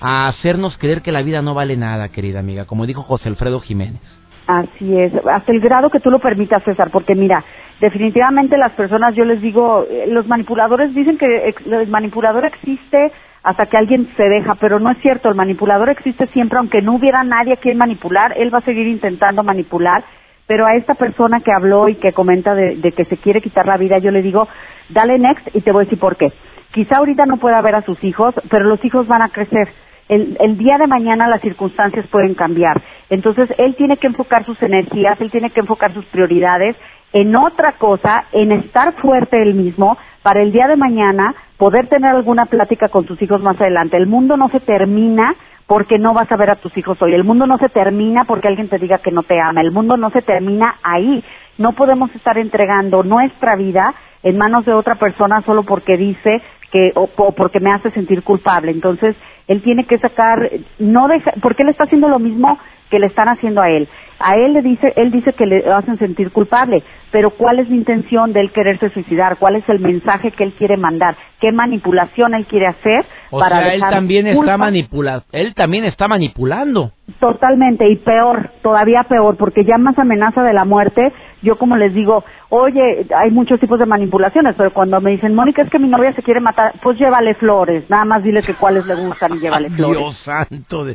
a 0.00 0.28
hacernos 0.28 0.76
creer 0.78 1.02
que 1.02 1.10
la 1.10 1.22
vida 1.22 1.42
no 1.42 1.54
vale 1.54 1.76
nada, 1.76 2.10
querida 2.10 2.38
amiga? 2.38 2.64
Como 2.66 2.86
dijo 2.86 3.02
José 3.02 3.28
Alfredo 3.28 3.60
Jiménez. 3.60 4.00
Así 4.46 4.96
es, 4.96 5.12
hasta 5.28 5.50
el 5.50 5.60
grado 5.60 5.90
que 5.90 5.98
tú 5.98 6.08
lo 6.08 6.20
permitas, 6.20 6.62
César, 6.62 6.90
porque 6.92 7.16
mira, 7.16 7.44
definitivamente 7.80 8.56
las 8.56 8.72
personas, 8.72 9.14
yo 9.14 9.24
les 9.24 9.40
digo, 9.40 9.86
eh, 9.88 10.06
los 10.08 10.26
manipuladores 10.26 10.94
dicen 10.94 11.18
que 11.18 11.54
el 11.66 11.88
manipulador 11.88 12.44
existe 12.44 13.12
hasta 13.42 13.66
que 13.66 13.76
alguien 13.76 14.08
se 14.16 14.24
deja, 14.24 14.56
pero 14.56 14.80
no 14.80 14.90
es 14.90 14.98
cierto, 14.98 15.28
el 15.28 15.34
manipulador 15.34 15.88
existe 15.90 16.26
siempre, 16.28 16.58
aunque 16.58 16.82
no 16.82 16.94
hubiera 16.94 17.22
nadie 17.22 17.52
a 17.52 17.58
quien 17.58 17.78
manipular, 17.78 18.34
él 18.36 18.52
va 18.52 18.58
a 18.58 18.62
seguir 18.62 18.88
intentando 18.88 19.42
manipular, 19.42 20.04
pero 20.46 20.66
a 20.66 20.74
esta 20.74 20.94
persona 20.94 21.40
que 21.40 21.52
habló 21.52 21.88
y 21.88 21.96
que 21.96 22.12
comenta 22.12 22.54
de, 22.54 22.76
de 22.76 22.92
que 22.92 23.04
se 23.04 23.16
quiere 23.18 23.40
quitar 23.40 23.66
la 23.66 23.76
vida, 23.76 23.98
yo 23.98 24.10
le 24.10 24.22
digo, 24.22 24.48
dale 24.88 25.18
next 25.18 25.48
y 25.54 25.60
te 25.60 25.70
voy 25.70 25.82
a 25.82 25.84
decir 25.84 25.98
por 25.98 26.16
qué. 26.16 26.32
Quizá 26.72 26.96
ahorita 26.96 27.24
no 27.26 27.36
pueda 27.36 27.60
ver 27.62 27.76
a 27.76 27.82
sus 27.82 28.02
hijos, 28.02 28.34
pero 28.50 28.64
los 28.64 28.84
hijos 28.84 29.06
van 29.06 29.22
a 29.22 29.28
crecer 29.28 29.68
el, 30.08 30.56
día 30.58 30.78
de 30.78 30.86
mañana 30.86 31.28
las 31.28 31.40
circunstancias 31.40 32.06
pueden 32.08 32.34
cambiar. 32.34 32.80
Entonces, 33.10 33.48
él 33.58 33.74
tiene 33.76 33.96
que 33.96 34.06
enfocar 34.06 34.44
sus 34.44 34.60
energías, 34.62 35.20
él 35.20 35.30
tiene 35.30 35.50
que 35.50 35.60
enfocar 35.60 35.92
sus 35.94 36.04
prioridades 36.06 36.76
en 37.16 37.34
otra 37.34 37.72
cosa, 37.78 38.24
en 38.32 38.52
estar 38.52 38.92
fuerte 38.96 39.40
él 39.40 39.54
mismo 39.54 39.96
para 40.22 40.42
el 40.42 40.52
día 40.52 40.68
de 40.68 40.76
mañana 40.76 41.34
poder 41.56 41.86
tener 41.88 42.14
alguna 42.14 42.44
plática 42.44 42.90
con 42.90 43.06
sus 43.06 43.20
hijos 43.22 43.40
más 43.40 43.58
adelante. 43.58 43.96
El 43.96 44.06
mundo 44.06 44.36
no 44.36 44.50
se 44.50 44.60
termina 44.60 45.34
porque 45.66 45.98
no 45.98 46.12
vas 46.12 46.30
a 46.30 46.36
ver 46.36 46.50
a 46.50 46.56
tus 46.56 46.76
hijos 46.76 47.00
hoy. 47.00 47.14
El 47.14 47.24
mundo 47.24 47.46
no 47.46 47.56
se 47.56 47.70
termina 47.70 48.24
porque 48.26 48.48
alguien 48.48 48.68
te 48.68 48.78
diga 48.78 48.98
que 48.98 49.12
no 49.12 49.22
te 49.22 49.40
ama. 49.40 49.62
El 49.62 49.70
mundo 49.70 49.96
no 49.96 50.10
se 50.10 50.20
termina 50.20 50.74
ahí. 50.82 51.24
No 51.56 51.72
podemos 51.72 52.14
estar 52.14 52.36
entregando 52.36 53.02
nuestra 53.02 53.56
vida 53.56 53.94
en 54.22 54.36
manos 54.36 54.66
de 54.66 54.74
otra 54.74 54.96
persona 54.96 55.40
solo 55.46 55.62
porque 55.62 55.96
dice 55.96 56.42
que 56.70 56.92
o, 56.96 57.06
porque 57.32 57.60
me 57.60 57.72
hace 57.72 57.92
sentir 57.92 58.24
culpable. 58.24 58.72
Entonces, 58.72 59.16
él 59.48 59.62
tiene 59.62 59.86
que 59.86 59.96
sacar 60.00 60.50
no 60.78 61.08
deja, 61.08 61.32
porque 61.40 61.62
él 61.62 61.70
está 61.70 61.84
haciendo 61.84 62.10
lo 62.10 62.18
mismo 62.18 62.58
que 62.90 62.98
le 62.98 63.06
están 63.06 63.28
haciendo 63.28 63.60
a 63.60 63.70
él. 63.70 63.88
A 64.18 64.36
él 64.36 64.54
le 64.54 64.62
dice, 64.62 64.92
él 64.96 65.10
dice 65.10 65.34
que 65.34 65.44
le 65.44 65.70
hacen 65.70 65.98
sentir 65.98 66.30
culpable, 66.30 66.82
pero 67.10 67.30
¿cuál 67.30 67.58
es 67.58 67.68
la 67.68 67.76
intención 67.76 68.32
de 68.32 68.40
él 68.40 68.50
quererse 68.50 68.88
suicidar? 68.90 69.36
¿Cuál 69.36 69.56
es 69.56 69.68
el 69.68 69.78
mensaje 69.78 70.30
que 70.30 70.44
él 70.44 70.54
quiere 70.54 70.78
mandar? 70.78 71.16
¿Qué 71.38 71.52
manipulación 71.52 72.32
él 72.32 72.46
quiere 72.46 72.66
hacer 72.66 73.04
o 73.30 73.38
para 73.38 73.58
sea, 73.60 73.74
él 73.74 73.80
también 73.80 74.26
está 74.26 74.56
manipulando, 74.56 75.24
él 75.32 75.54
también 75.54 75.84
está 75.84 76.08
manipulando. 76.08 76.92
Totalmente 77.20 77.88
y 77.90 77.96
peor, 77.96 78.50
todavía 78.62 79.04
peor, 79.08 79.36
porque 79.36 79.64
ya 79.64 79.76
más 79.76 79.98
amenaza 79.98 80.42
de 80.42 80.54
la 80.54 80.64
muerte, 80.64 81.12
yo 81.42 81.56
como 81.56 81.76
les 81.76 81.92
digo, 81.94 82.24
oye, 82.48 83.06
hay 83.16 83.30
muchos 83.30 83.60
tipos 83.60 83.78
de 83.78 83.86
manipulaciones, 83.86 84.54
pero 84.56 84.72
cuando 84.72 85.00
me 85.00 85.12
dicen, 85.12 85.34
Mónica, 85.34 85.62
es 85.62 85.70
que 85.70 85.78
mi 85.78 85.88
novia 85.88 86.12
se 86.14 86.22
quiere 86.22 86.40
matar, 86.40 86.72
pues 86.82 86.98
llévale 86.98 87.34
flores, 87.34 87.88
nada 87.90 88.04
más 88.04 88.22
dile 88.22 88.42
que 88.42 88.54
cuáles 88.54 88.86
le 88.86 88.94
gustan 88.94 89.34
y 89.34 89.40
llévale 89.40 89.70
flores. 89.70 89.98
Dios 89.98 90.18
santo. 90.24 90.86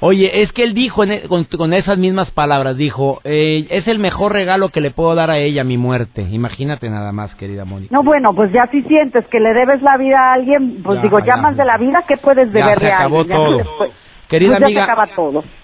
Oye, 0.00 0.42
es 0.42 0.52
que 0.52 0.64
él 0.64 0.74
dijo 0.74 1.04
e, 1.04 1.22
con, 1.28 1.72
esas 1.72 1.98
mismas 1.98 2.30
palabras, 2.30 2.76
dijo, 2.76 3.20
eh, 3.24 3.66
es 3.70 3.86
el 3.88 3.98
mejor 3.98 4.32
regalo 4.32 4.68
que 4.68 4.80
le 4.80 4.90
puedo 4.90 5.14
dar 5.14 5.30
a 5.30 5.38
ella, 5.38 5.64
mi 5.64 5.76
muerte. 5.76 6.22
Imagínate 6.22 6.88
nada 6.90 7.12
más, 7.12 7.34
querida 7.36 7.64
Mónica. 7.64 7.94
No, 7.94 8.02
bueno, 8.02 8.34
pues 8.34 8.52
ya 8.52 8.66
si 8.70 8.82
sientes 8.82 9.26
que 9.28 9.40
le 9.40 9.52
debes 9.54 9.82
la 9.82 9.96
vida 9.96 10.18
a 10.18 10.32
alguien, 10.34 10.82
pues 10.82 11.00
digo, 11.02 11.18
ya, 11.20 11.36
más 11.36 11.56
de 11.56 11.64
la 11.64 11.78
vida, 11.78 12.04
¿qué 12.06 12.16
puedes 12.16 12.52
deberle 12.52 12.92
a 12.92 13.04
alguien? 13.04 13.28
Todo. 13.28 14.03
Querida 14.28 14.58
pues 14.58 14.64
amiga, 14.64 15.08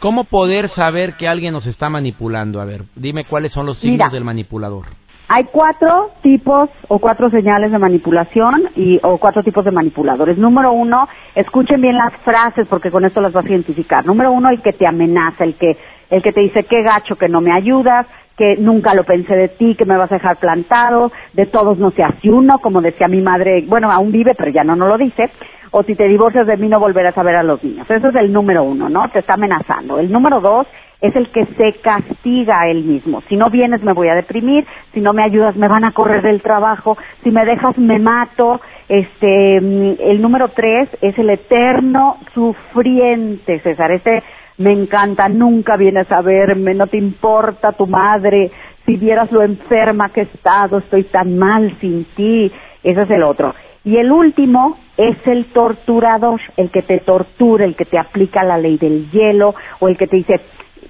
¿cómo 0.01 0.25
poder 0.25 0.69
saber 0.71 1.15
que 1.15 1.29
alguien 1.29 1.53
nos 1.53 1.67
está 1.67 1.89
manipulando? 1.89 2.61
A 2.61 2.65
ver, 2.65 2.83
dime 2.95 3.25
cuáles 3.25 3.53
son 3.53 3.67
los 3.67 3.79
signos 3.79 4.13
del 4.13 4.25
manipulador. 4.25 4.87
Hay 5.33 5.45
cuatro 5.45 6.11
tipos 6.23 6.69
o 6.89 6.99
cuatro 6.99 7.31
señales 7.31 7.71
de 7.71 7.79
manipulación 7.79 8.65
y 8.75 8.99
o 9.05 9.17
cuatro 9.19 9.45
tipos 9.45 9.65
de 9.65 9.71
manipuladores. 9.71 10.37
Número 10.37 10.73
uno, 10.73 11.09
escuchen 11.37 11.81
bien 11.81 11.97
las 11.97 12.13
frases 12.25 12.67
porque 12.69 12.91
con 12.91 13.05
esto 13.05 13.21
las 13.21 13.33
vas 13.33 13.45
a 13.45 13.49
identificar. 13.49 14.05
Número 14.05 14.33
uno, 14.33 14.51
el 14.51 14.61
que 14.61 14.73
te 14.73 14.89
amenaza, 14.89 15.45
el 15.45 15.55
que 15.55 15.79
el 16.11 16.23
que 16.23 16.33
te 16.33 16.41
dice 16.41 16.65
qué 16.65 16.83
gacho 16.83 17.15
que 17.15 17.29
no 17.29 17.41
me 17.41 17.53
ayudas, 17.53 18.07
que 18.37 18.57
nunca 18.57 18.95
lo 18.95 19.05
pensé 19.05 19.37
de 19.37 19.49
ti, 19.49 19.77
que 19.77 19.85
me 19.85 19.97
vas 19.97 20.11
a 20.11 20.17
dejar 20.17 20.39
plantado, 20.39 21.13
de 21.35 21.47
todos 21.47 21.79
no 21.79 21.91
se 21.93 22.03
hace 22.03 22.31
uno, 22.31 22.59
como 22.59 22.81
decía 22.81 23.07
mi 23.07 23.21
madre, 23.21 23.65
bueno, 23.69 23.93
aún 23.93 24.11
vive, 24.11 24.35
pero 24.35 24.51
ya 24.51 24.65
no 24.65 24.75
no 24.75 24.89
lo 24.89 24.99
dice, 24.99 25.31
o 25.71 25.83
si 25.83 25.95
te 25.95 26.09
divorcias 26.09 26.47
de 26.47 26.57
mí 26.57 26.69
no 26.69 26.81
volverás 26.81 27.17
a 27.17 27.23
ver 27.23 27.37
a 27.37 27.43
los 27.43 27.63
niños. 27.63 27.89
Ese 27.91 28.09
es 28.09 28.15
el 28.15 28.33
número 28.33 28.65
uno, 28.65 28.89
¿no? 28.89 29.09
Te 29.11 29.21
está 29.21 29.35
amenazando. 29.35 29.99
El 29.99 30.11
número 30.11 30.41
dos 30.41 30.67
es 31.01 31.15
el 31.17 31.31
que 31.31 31.47
se 31.47 31.81
castiga 31.81 32.61
a 32.61 32.69
él 32.69 32.85
mismo. 32.85 33.23
Si 33.29 33.37
no 33.37 33.51
vienes 33.51 33.83
me 33.83 33.93
voy 33.93 34.09
a 34.09 34.15
deprimir, 34.15 34.67
si 34.93 35.01
no 35.01 35.13
me 35.13 35.23
ayudas 35.23 35.57
me 35.57 35.69
van 35.69 35.85
a 35.85 35.93
correr 35.93 36.23
del 36.23 36.43
trabajo, 36.43 36.99
si 37.23 37.31
me 37.31 37.45
dejas 37.45 37.79
me 37.79 37.99
mato. 37.99 38.61
Este, 38.89 39.57
el 39.57 40.21
número 40.21 40.49
tres 40.49 40.89
es 41.01 41.17
el 41.19 41.31
eterno 41.31 42.17
sufriente, 42.35 43.61
César. 43.61 43.93
Este 43.93 44.23
me 44.59 44.73
encanta, 44.73 45.29
nunca 45.29 45.77
vienes 45.77 46.11
a 46.13 46.21
verme, 46.21 46.75
no 46.75 46.87
te 46.87 46.99
importa 46.99 47.73
tu 47.73 47.87
madre, 47.87 48.51
si 48.85 48.97
vieras 48.97 49.33
lo 49.33 49.43
enferma 49.43 50.11
que 50.11 50.21
he 50.21 50.25
estado, 50.25 50.79
estoy 50.79 51.05
tan 51.05 51.39
mal 51.39 51.75
sin 51.81 52.05
ti, 52.15 52.53
ese 52.83 53.03
es 53.03 53.11
el 53.11 53.23
otro. 53.23 53.55
Y 53.85 53.97
el 53.97 54.13
último 54.13 54.77
es 54.97 55.17
el 55.27 55.47
torturador, 55.47 56.41
el 56.57 56.71
que 56.71 56.83
te 56.83 56.99
tortura, 56.99 57.65
el 57.65 57.77
que 57.77 57.87
te 57.87 57.99
aplica 57.99 58.45
la 58.45 58.59
ley 58.59 58.77
del 58.77 59.11
hielo 59.11 59.55
o 59.79 59.89
el 59.89 59.97
que 59.97 60.07
te 60.07 60.17
dice, 60.17 60.41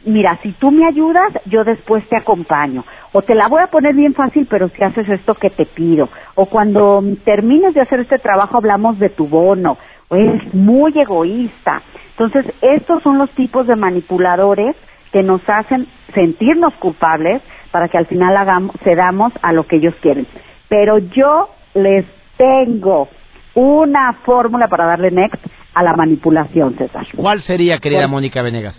mira, 0.04 0.38
si 0.42 0.52
tú 0.52 0.70
me 0.70 0.86
ayudas, 0.86 1.32
yo 1.46 1.62
después 1.64 2.06
te 2.08 2.16
acompaño. 2.16 2.84
O 3.12 3.22
te 3.22 3.34
la 3.34 3.48
voy 3.48 3.62
a 3.62 3.68
poner 3.68 3.94
bien 3.94 4.14
fácil, 4.14 4.46
pero 4.50 4.68
si 4.68 4.82
haces 4.82 5.08
esto 5.08 5.34
que 5.34 5.50
te 5.50 5.66
pido. 5.66 6.08
O 6.34 6.46
cuando 6.46 7.02
termines 7.24 7.74
de 7.74 7.80
hacer 7.80 8.00
este 8.00 8.18
trabajo 8.18 8.56
hablamos 8.56 8.98
de 8.98 9.10
tu 9.10 9.26
bono. 9.26 9.78
o 10.08 10.16
eres 10.16 10.52
muy 10.52 10.92
egoísta. 10.98 11.82
Entonces, 12.18 12.52
estos 12.60 13.02
son 13.04 13.18
los 13.18 13.30
tipos 13.30 13.68
de 13.68 13.76
manipuladores 13.76 14.74
que 15.12 15.22
nos 15.22 15.40
hacen 15.48 15.86
sentirnos 16.14 16.74
culpables 16.74 17.42
para 17.70 17.88
que 17.88 17.98
al 17.98 18.06
final 18.06 18.36
hagamos, 18.36 18.74
cedamos 18.82 19.32
a 19.42 19.52
lo 19.52 19.66
que 19.68 19.76
ellos 19.76 19.94
quieren. 20.00 20.26
Pero 20.68 20.98
yo 20.98 21.50
les 21.74 22.04
tengo 22.40 23.08
una 23.54 24.14
fórmula 24.24 24.68
para 24.68 24.86
darle 24.86 25.10
next 25.10 25.44
a 25.74 25.82
la 25.82 25.92
manipulación, 25.92 26.74
César. 26.78 27.06
¿Cuál 27.14 27.42
sería, 27.42 27.78
querida 27.78 28.08
Mónica 28.08 28.40
Venegas? 28.40 28.74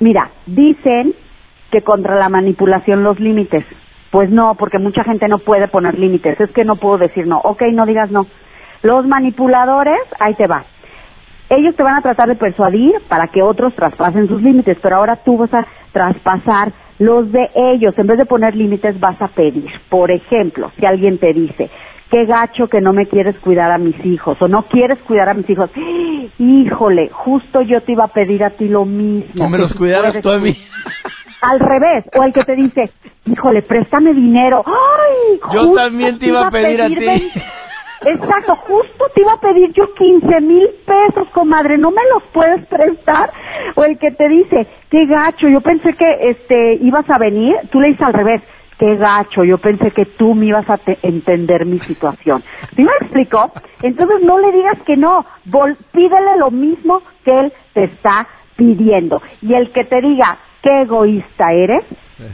Mira, 0.00 0.30
dicen 0.44 1.14
que 1.70 1.80
contra 1.80 2.16
la 2.16 2.28
manipulación 2.28 3.02
los 3.02 3.18
límites. 3.18 3.64
Pues 4.10 4.28
no, 4.30 4.54
porque 4.56 4.78
mucha 4.78 5.02
gente 5.02 5.28
no 5.28 5.38
puede 5.38 5.66
poner 5.68 5.98
límites. 5.98 6.38
Es 6.38 6.50
que 6.50 6.64
no 6.64 6.76
puedo 6.76 6.98
decir 6.98 7.26
no. 7.26 7.38
Ok, 7.38 7.62
no 7.72 7.86
digas 7.86 8.10
no. 8.10 8.26
Los 8.82 9.06
manipuladores, 9.06 10.00
ahí 10.20 10.34
te 10.34 10.46
va. 10.46 10.64
Ellos 11.48 11.74
te 11.74 11.82
van 11.82 11.96
a 11.96 12.02
tratar 12.02 12.28
de 12.28 12.34
persuadir 12.34 12.92
para 13.08 13.28
que 13.28 13.42
otros 13.42 13.74
traspasen 13.74 14.28
sus 14.28 14.42
límites, 14.42 14.76
pero 14.82 14.96
ahora 14.96 15.16
tú 15.16 15.38
vas 15.38 15.54
a 15.54 15.66
traspasar 15.92 16.72
los 16.98 17.32
de 17.32 17.50
ellos. 17.54 17.94
En 17.96 18.06
vez 18.06 18.18
de 18.18 18.26
poner 18.26 18.54
límites, 18.54 19.00
vas 19.00 19.20
a 19.22 19.28
pedir. 19.28 19.70
Por 19.88 20.10
ejemplo, 20.10 20.70
si 20.78 20.84
alguien 20.84 21.18
te 21.18 21.32
dice, 21.32 21.70
qué 22.10 22.24
gacho 22.24 22.68
que 22.68 22.80
no 22.80 22.92
me 22.92 23.06
quieres 23.06 23.36
cuidar 23.38 23.70
a 23.70 23.78
mis 23.78 23.96
hijos 24.04 24.40
o 24.40 24.48
no 24.48 24.64
quieres 24.64 24.98
cuidar 25.00 25.28
a 25.28 25.34
mis 25.34 25.48
hijos. 25.48 25.70
Híjole, 26.38 27.10
justo 27.12 27.62
yo 27.62 27.82
te 27.82 27.92
iba 27.92 28.04
a 28.04 28.08
pedir 28.08 28.44
a 28.44 28.50
ti 28.50 28.68
lo 28.68 28.84
mismo. 28.84 29.44
No 29.44 29.48
me 29.48 29.58
los 29.58 29.74
cuidaras 29.74 30.20
tú 30.22 30.30
a 30.30 30.38
mí. 30.38 30.56
Al 31.42 31.60
revés, 31.60 32.04
o 32.18 32.22
el 32.24 32.32
que 32.32 32.44
te 32.44 32.56
dice, 32.56 32.90
híjole, 33.26 33.62
préstame 33.62 34.14
dinero. 34.14 34.64
Ay, 34.66 35.38
yo 35.52 35.74
también 35.74 36.18
te 36.18 36.26
iba 36.26 36.46
a 36.46 36.50
pedir, 36.50 36.80
a, 36.80 36.88
ti. 36.88 36.96
Exacto, 38.06 38.56
justo 38.56 39.04
te 39.14 39.20
iba 39.20 39.32
a 39.32 39.40
pedir 39.40 39.72
yo 39.72 39.92
15 39.94 40.40
mil 40.40 40.68
pesos, 40.86 41.28
comadre, 41.32 41.76
¿no 41.76 41.90
me 41.90 42.02
los 42.12 42.22
puedes 42.32 42.64
prestar? 42.66 43.30
O 43.74 43.84
el 43.84 43.98
que 43.98 44.10
te 44.12 44.28
dice, 44.28 44.66
qué 44.90 45.06
gacho, 45.06 45.48
yo 45.48 45.60
pensé 45.60 45.92
que 45.94 46.30
este 46.30 46.74
ibas 46.82 47.08
a 47.10 47.18
venir, 47.18 47.54
tú 47.70 47.80
le 47.80 47.88
dices 47.88 48.06
al 48.06 48.14
revés, 48.14 48.42
qué 48.78 48.96
gacho, 48.96 49.44
yo 49.44 49.58
pensé 49.58 49.90
que 49.90 50.04
tú 50.04 50.34
me 50.34 50.46
ibas 50.46 50.68
a 50.68 50.78
entender 51.02 51.66
mi 51.66 51.80
situación. 51.80 52.42
¿Sí 52.74 52.82
me 52.82 52.92
explico? 53.00 53.52
Entonces 53.82 54.18
no 54.22 54.38
le 54.38 54.52
digas 54.52 54.78
que 54.86 54.96
no, 54.96 55.24
pídele 55.92 56.36
lo 56.38 56.50
mismo 56.50 57.02
que 57.24 57.38
él 57.38 57.52
te 57.74 57.84
está 57.84 58.26
pidiendo. 58.56 59.22
Y 59.42 59.54
el 59.54 59.70
que 59.72 59.84
te 59.84 60.00
diga, 60.00 60.38
qué 60.62 60.82
egoísta 60.82 61.52
eres, 61.52 61.84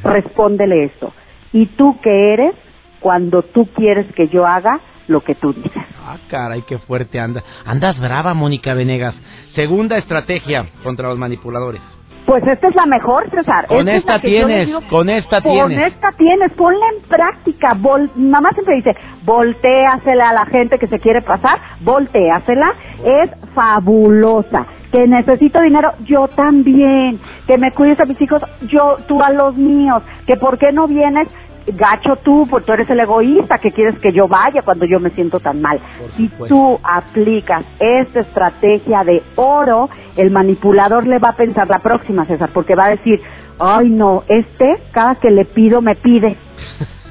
respóndele 0.03 0.85
esto. 0.85 1.13
¿Y 1.53 1.67
tú 1.67 1.99
qué 2.03 2.33
eres 2.33 2.55
cuando 3.01 3.43
tú 3.43 3.67
quieres 3.75 4.07
que 4.15 4.29
yo 4.29 4.47
haga 4.47 4.81
lo 5.09 5.23
que 5.23 5.35
tú 5.35 5.53
dices? 5.53 5.83
Ah, 6.05 6.17
caray, 6.29 6.63
qué 6.63 6.79
fuerte 6.79 7.21
anda. 7.21 7.43
Andas 7.65 7.99
brava, 8.01 8.35
Mónica 8.35 8.75
Venegas. 8.75 9.15
Segunda 9.55 9.99
estrategia 9.99 10.67
contra 10.83 11.09
los 11.09 11.19
manipuladores. 11.19 11.81
Pues 12.27 12.47
esta 12.47 12.69
es 12.69 12.75
la 12.75 12.87
mejor, 12.87 13.29
César. 13.31 13.67
Con 13.67 13.89
esta, 13.89 14.21
tienes, 14.21 14.69
con 14.89 15.09
esta 15.11 15.41
tienes. 15.41 15.63
Con 15.63 15.73
esta 15.73 16.13
tienes, 16.13 16.53
ponla 16.53 16.87
en 16.97 17.09
práctica. 17.09 17.75
mamá 17.75 18.51
siempre 18.53 18.77
dice, 18.77 18.97
volteasela 19.25 20.31
a 20.31 20.33
la 20.33 20.47
gente 20.47 20.79
que 20.79 20.87
se 20.87 21.01
quiere 21.01 21.23
pasar, 21.23 21.59
volteasela. 21.81 22.75
Es 23.05 23.31
fabulosa. 23.55 24.67
Que 24.93 25.07
necesito 25.09 25.61
dinero, 25.63 25.93
yo 26.05 26.29
también. 26.29 27.19
Que 27.47 27.59
me 27.59 27.73
cuides 27.73 27.99
a 27.99 28.05
mis 28.05 28.21
hijos, 28.21 28.43
yo, 28.63 28.99
tú 29.09 29.23
a 29.23 29.31
los 29.31 29.57
míos. 29.57 30.03
Que 30.27 30.37
por 30.37 30.59
qué 30.59 30.71
no 30.71 30.87
vienes, 30.87 31.29
gacho 31.67 32.17
tú, 32.25 32.47
porque 32.49 32.67
tú 32.67 32.73
eres 32.73 32.91
el 32.91 33.01
egoísta 33.01 33.59
que 33.59 33.73
quieres 33.73 33.99
que 34.01 34.13
yo 34.13 34.29
vaya 34.29 34.63
cuando 34.63 34.85
yo 34.87 35.01
me 35.01 35.11
siento 35.11 35.41
tan 35.41 35.61
mal. 35.61 35.81
Si 36.17 36.29
tú 36.49 36.79
aplicas 36.83 37.65
esta 37.79 38.21
estrategia 38.21 39.05
de 39.05 39.23
oro, 39.37 39.89
el 40.17 40.31
manipulador 40.31 41.07
le 41.07 41.19
va 41.19 41.31
a 41.31 41.37
pensar 41.37 41.69
la 41.69 41.79
próxima, 41.81 42.25
César, 42.27 42.51
porque 42.53 42.75
va 42.75 42.87
a 42.87 42.91
decir, 42.91 43.21
ay 43.59 43.89
no, 43.89 44.25
este 44.29 44.79
cada 44.93 45.17
que 45.17 45.31
le 45.31 45.45
pido 45.45 45.81
me 45.81 45.95
pide. 45.95 46.37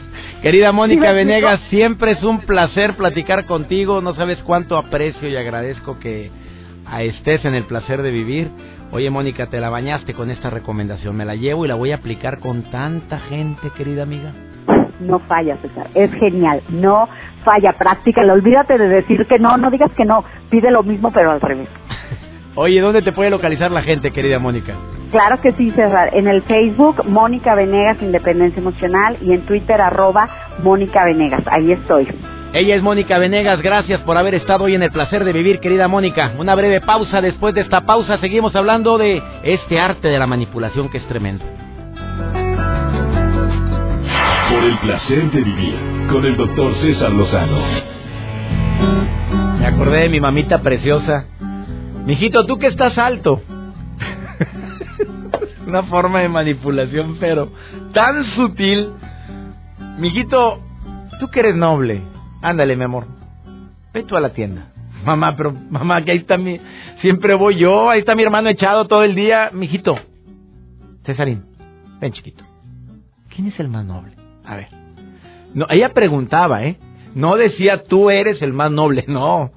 Querida 0.42 0.72
Mónica 0.72 1.12
Venegas, 1.12 1.60
siempre 1.70 2.14
es 2.14 2.24
un 2.24 2.40
placer 2.40 2.96
platicar 2.96 3.46
contigo, 3.46 4.02
no 4.02 4.16
sabes 4.16 4.40
cuánto 4.40 4.76
aprecio 4.76 5.30
y 5.30 5.36
agradezco 5.36 6.00
que 6.00 6.32
estés 7.00 7.46
en 7.46 7.54
el 7.54 7.66
placer 7.66 8.02
de 8.02 8.10
vivir. 8.10 8.50
Oye, 8.94 9.10
Mónica, 9.10 9.48
te 9.48 9.62
la 9.62 9.70
bañaste 9.70 10.14
con 10.14 10.30
esta 10.30 10.50
recomendación. 10.50 11.16
Me 11.16 11.24
la 11.24 11.36
llevo 11.36 11.64
y 11.64 11.70
la 11.70 11.76
voy 11.76 11.92
a 11.92 11.96
aplicar 11.96 12.40
con 12.40 12.64
tanta 12.64 13.20
gente, 13.20 13.70
querida 13.78 14.04
amiga. 14.04 14.34
No 15.00 15.20
falla, 15.20 15.58
César. 15.62 15.88
Es 15.96 16.12
genial. 16.14 16.62
No 16.70 17.08
falla. 17.46 17.74
Práctica. 17.78 18.22
Olvídate 18.22 18.78
de 18.78 18.90
decir 18.90 19.26
que 19.28 19.40
no. 19.40 19.58
No 19.58 19.72
digas 19.72 19.92
que 19.96 20.04
no. 20.04 20.26
Pide 20.50 20.72
lo 20.72 20.84
mismo, 20.84 21.12
pero 21.12 21.32
al 21.32 21.40
revés. 21.40 21.70
Oye, 22.56 22.82
¿dónde 22.82 23.02
te 23.02 23.14
puede 23.14 23.30
localizar 23.30 23.72
la 23.72 23.82
gente, 23.82 24.12
querida 24.12 24.38
Mónica? 24.40 24.74
Claro 25.10 25.40
que 25.42 25.54
sí, 25.54 25.72
César. 25.72 26.10
En 26.14 26.28
el 26.28 26.42
Facebook, 26.44 27.06
Mónica 27.08 27.56
Venegas 27.56 28.02
Independencia 28.02 28.60
Emocional 28.60 29.18
y 29.22 29.34
en 29.34 29.46
Twitter, 29.46 29.80
arroba 29.80 30.28
Mónica 30.62 31.06
Venegas. 31.06 31.44
Ahí 31.48 31.72
estoy. 31.72 32.08
Ella 32.54 32.76
es 32.76 32.84
Mónica 32.84 33.18
Venegas, 33.18 33.62
gracias 33.62 34.02
por 34.02 34.18
haber 34.18 34.36
estado 34.36 34.66
hoy 34.66 34.76
en 34.76 34.84
el 34.84 34.92
placer 34.92 35.24
de 35.24 35.32
vivir, 35.32 35.62
querida 35.62 35.88
Mónica. 35.88 36.34
Una 36.38 36.54
breve 36.54 36.82
pausa, 36.82 37.22
después 37.22 37.56
de 37.56 37.62
esta 37.62 37.86
pausa 37.86 38.18
seguimos 38.18 38.54
hablando 38.58 38.98
de 38.98 39.24
este 39.44 39.80
arte 39.80 40.10
de 40.10 40.20
la 40.20 40.28
manipulación 40.28 40.90
que 40.90 40.98
es 40.98 41.08
tremendo. 41.08 41.46
Por 44.50 44.64
el 44.66 44.78
placer 44.80 45.32
de 45.32 45.42
vivir, 45.42 45.76
con 46.12 46.26
el 46.26 46.36
doctor 46.36 46.76
César 46.82 47.12
Lozano. 47.14 47.58
Me 49.58 49.68
acordé 49.68 50.02
de 50.02 50.10
mi 50.10 50.20
mamita 50.20 50.62
preciosa. 50.62 51.28
Mijito, 52.06 52.46
tú 52.46 52.60
que 52.60 52.68
estás 52.68 52.98
alto. 52.98 53.42
Una 55.68 55.84
forma 55.84 56.20
de 56.20 56.28
manipulación, 56.28 57.16
pero 57.18 57.50
tan 57.94 58.26
sutil. 58.36 58.90
Mijito, 59.98 60.60
tú 61.18 61.30
que 61.30 61.40
eres 61.40 61.56
noble 61.56 62.11
Ándale, 62.42 62.76
mi 62.76 62.84
amor. 62.84 63.06
Ve 63.94 64.04
tú 64.04 64.16
a 64.16 64.22
la 64.22 64.34
tienda. 64.34 64.68
Mamá, 65.06 65.36
pero 65.36 65.52
mamá, 65.52 66.04
que 66.04 66.12
ahí 66.12 66.20
está 66.20 66.38
mi... 66.38 66.60
Siempre 67.02 67.34
voy 67.34 67.56
yo, 67.58 67.90
ahí 67.90 68.00
está 68.00 68.14
mi 68.14 68.22
hermano 68.22 68.50
echado 68.50 68.86
todo 68.86 69.04
el 69.04 69.16
día. 69.16 69.50
Mijito. 69.52 69.98
Cesarín, 71.06 71.44
ven 72.00 72.12
chiquito. 72.14 72.44
¿Quién 73.34 73.48
es 73.48 73.60
el 73.60 73.68
más 73.68 73.84
noble? 73.84 74.14
A 74.46 74.56
ver. 74.56 74.68
No, 75.56 75.66
ella 75.70 75.90
preguntaba, 75.90 76.64
¿eh? 76.64 76.78
No 77.16 77.36
decía 77.36 77.84
tú 77.84 78.12
eres 78.12 78.42
el 78.42 78.54
más 78.54 78.72
noble, 78.72 79.06
no. 79.08 79.52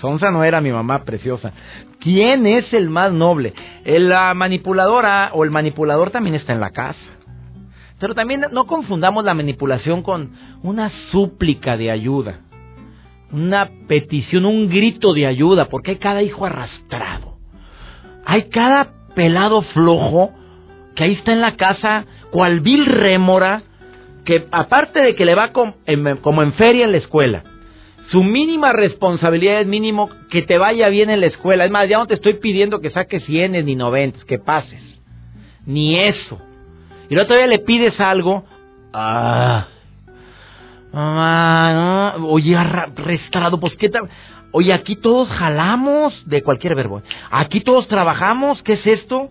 Sonsa 0.00 0.30
no 0.30 0.44
era 0.44 0.60
mi 0.60 0.72
mamá 0.72 1.04
preciosa. 1.04 1.52
¿Quién 2.00 2.46
es 2.46 2.72
el 2.72 2.88
más 2.88 3.12
noble? 3.12 3.52
La 3.84 4.32
manipuladora 4.34 5.30
o 5.32 5.44
el 5.44 5.50
manipulador 5.50 6.10
también 6.10 6.36
está 6.36 6.52
en 6.52 6.60
la 6.60 6.70
casa. 6.70 7.00
Pero 8.04 8.14
también 8.14 8.44
no 8.52 8.66
confundamos 8.66 9.24
la 9.24 9.32
manipulación 9.32 10.02
con 10.02 10.32
una 10.62 10.92
súplica 11.10 11.78
de 11.78 11.90
ayuda, 11.90 12.40
una 13.32 13.70
petición, 13.88 14.44
un 14.44 14.68
grito 14.68 15.14
de 15.14 15.26
ayuda, 15.26 15.70
porque 15.70 15.92
hay 15.92 15.96
cada 15.96 16.22
hijo 16.22 16.44
arrastrado. 16.44 17.38
Hay 18.26 18.50
cada 18.50 18.92
pelado 19.14 19.62
flojo 19.62 20.34
que 20.94 21.04
ahí 21.04 21.12
está 21.12 21.32
en 21.32 21.40
la 21.40 21.56
casa, 21.56 22.04
cual 22.30 22.60
vil 22.60 22.84
rémora, 22.84 23.62
que 24.26 24.48
aparte 24.52 25.00
de 25.00 25.14
que 25.14 25.24
le 25.24 25.34
va 25.34 25.52
como 25.54 26.42
en 26.42 26.52
feria 26.58 26.84
en 26.84 26.92
la 26.92 26.98
escuela, 26.98 27.42
su 28.10 28.22
mínima 28.22 28.74
responsabilidad 28.74 29.62
es 29.62 29.66
mínimo 29.66 30.10
que 30.28 30.42
te 30.42 30.58
vaya 30.58 30.90
bien 30.90 31.08
en 31.08 31.20
la 31.20 31.28
escuela. 31.28 31.64
Es 31.64 31.70
más, 31.70 31.88
ya 31.88 31.96
no 31.96 32.06
te 32.06 32.12
estoy 32.12 32.34
pidiendo 32.34 32.82
que 32.82 32.90
saques 32.90 33.24
cienes 33.24 33.64
ni 33.64 33.74
noventas, 33.76 34.26
que 34.26 34.38
pases. 34.38 34.82
Ni 35.64 35.96
eso. 35.96 36.38
Y 37.14 37.16
luego 37.16 37.28
todavía 37.28 37.46
le 37.46 37.60
pides 37.60 38.00
algo. 38.00 38.44
Ah. 38.92 39.68
Mamá. 40.92 42.16
Oye, 42.26 42.56
arrastrado, 42.56 43.60
pues 43.60 43.76
qué 43.76 43.88
tal. 43.88 44.08
Oye, 44.50 44.72
aquí 44.72 44.96
todos 44.96 45.28
jalamos 45.28 46.12
de 46.26 46.42
cualquier 46.42 46.74
verbo. 46.74 47.02
Aquí 47.30 47.60
todos 47.60 47.86
trabajamos. 47.86 48.60
¿Qué 48.64 48.72
es 48.72 48.84
esto? 48.84 49.30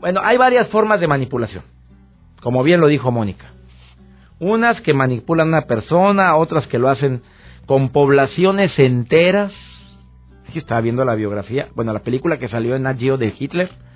Bueno, 0.00 0.22
hay 0.24 0.38
varias 0.38 0.68
formas 0.68 0.98
de 0.98 1.08
manipulación. 1.08 1.62
Como 2.40 2.62
bien 2.62 2.80
lo 2.80 2.86
dijo 2.86 3.12
Mónica. 3.12 3.52
Unas 4.38 4.80
que 4.80 4.94
manipulan 4.94 5.48
a 5.48 5.58
una 5.58 5.66
persona, 5.66 6.36
otras 6.36 6.66
que 6.68 6.78
lo 6.78 6.88
hacen 6.88 7.20
con 7.66 7.90
poblaciones 7.90 8.72
enteras. 8.78 9.52
Aquí 10.48 10.58
estaba 10.58 10.80
viendo 10.80 11.04
la 11.04 11.16
biografía, 11.16 11.68
bueno, 11.74 11.92
la 11.92 12.00
película 12.00 12.38
que 12.38 12.48
salió 12.48 12.76
en 12.76 12.84
Nat 12.84 12.96
de 12.96 13.34
Hitler 13.38 13.87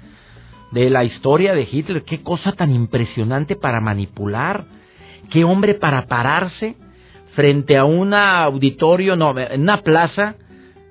de 0.73 0.91
la 0.91 1.05
historia 1.05 1.55
de 1.55 1.69
Hitler. 1.71 2.03
Qué 2.03 2.23
cosa 2.23 2.53
tan 2.53 2.75
impresionante 2.75 3.57
para 3.57 3.81
manipular. 3.81 4.65
Qué 5.31 5.45
hombre 5.45 5.75
para 5.75 6.07
pararse 6.07 6.77
frente 7.35 7.77
a 7.77 7.85
un 7.85 8.13
auditorio, 8.13 9.17
no, 9.17 9.39
en 9.39 9.63
una 9.63 9.83
plaza, 9.83 10.35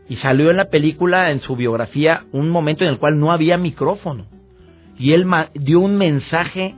y 0.09 0.15
salió 0.17 0.49
en 0.49 0.57
la 0.57 0.69
película, 0.69 1.31
en 1.31 1.41
su 1.41 1.55
biografía, 1.55 2.23
un 2.31 2.49
momento 2.49 2.83
en 2.83 2.89
el 2.89 2.97
cual 2.97 3.19
no 3.19 3.31
había 3.31 3.57
micrófono. 3.57 4.25
Y 4.97 5.13
él 5.13 5.25
dio 5.53 5.79
un 5.79 5.97
mensaje 5.97 6.75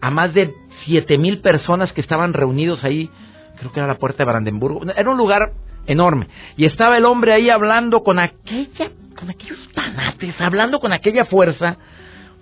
a 0.00 0.10
más 0.10 0.32
de 0.34 0.52
siete 0.84 1.18
mil 1.18 1.40
personas 1.40 1.92
que 1.92 2.00
estaban 2.00 2.32
reunidos 2.32 2.84
ahí, 2.84 3.10
creo 3.58 3.72
que 3.72 3.80
era 3.80 3.86
la 3.86 3.98
puerta 3.98 4.18
de 4.18 4.30
Brandenburgo. 4.30 4.82
Era 4.96 5.10
un 5.10 5.18
lugar 5.18 5.52
enorme. 5.86 6.28
Y 6.56 6.64
estaba 6.64 6.96
el 6.96 7.04
hombre 7.04 7.32
ahí 7.32 7.50
hablando 7.50 8.02
con 8.02 8.18
aquella, 8.18 8.90
con 9.18 9.30
aquellos 9.30 9.58
tanates, 9.74 10.40
hablando 10.40 10.80
con 10.80 10.92
aquella 10.92 11.24
fuerza. 11.24 11.76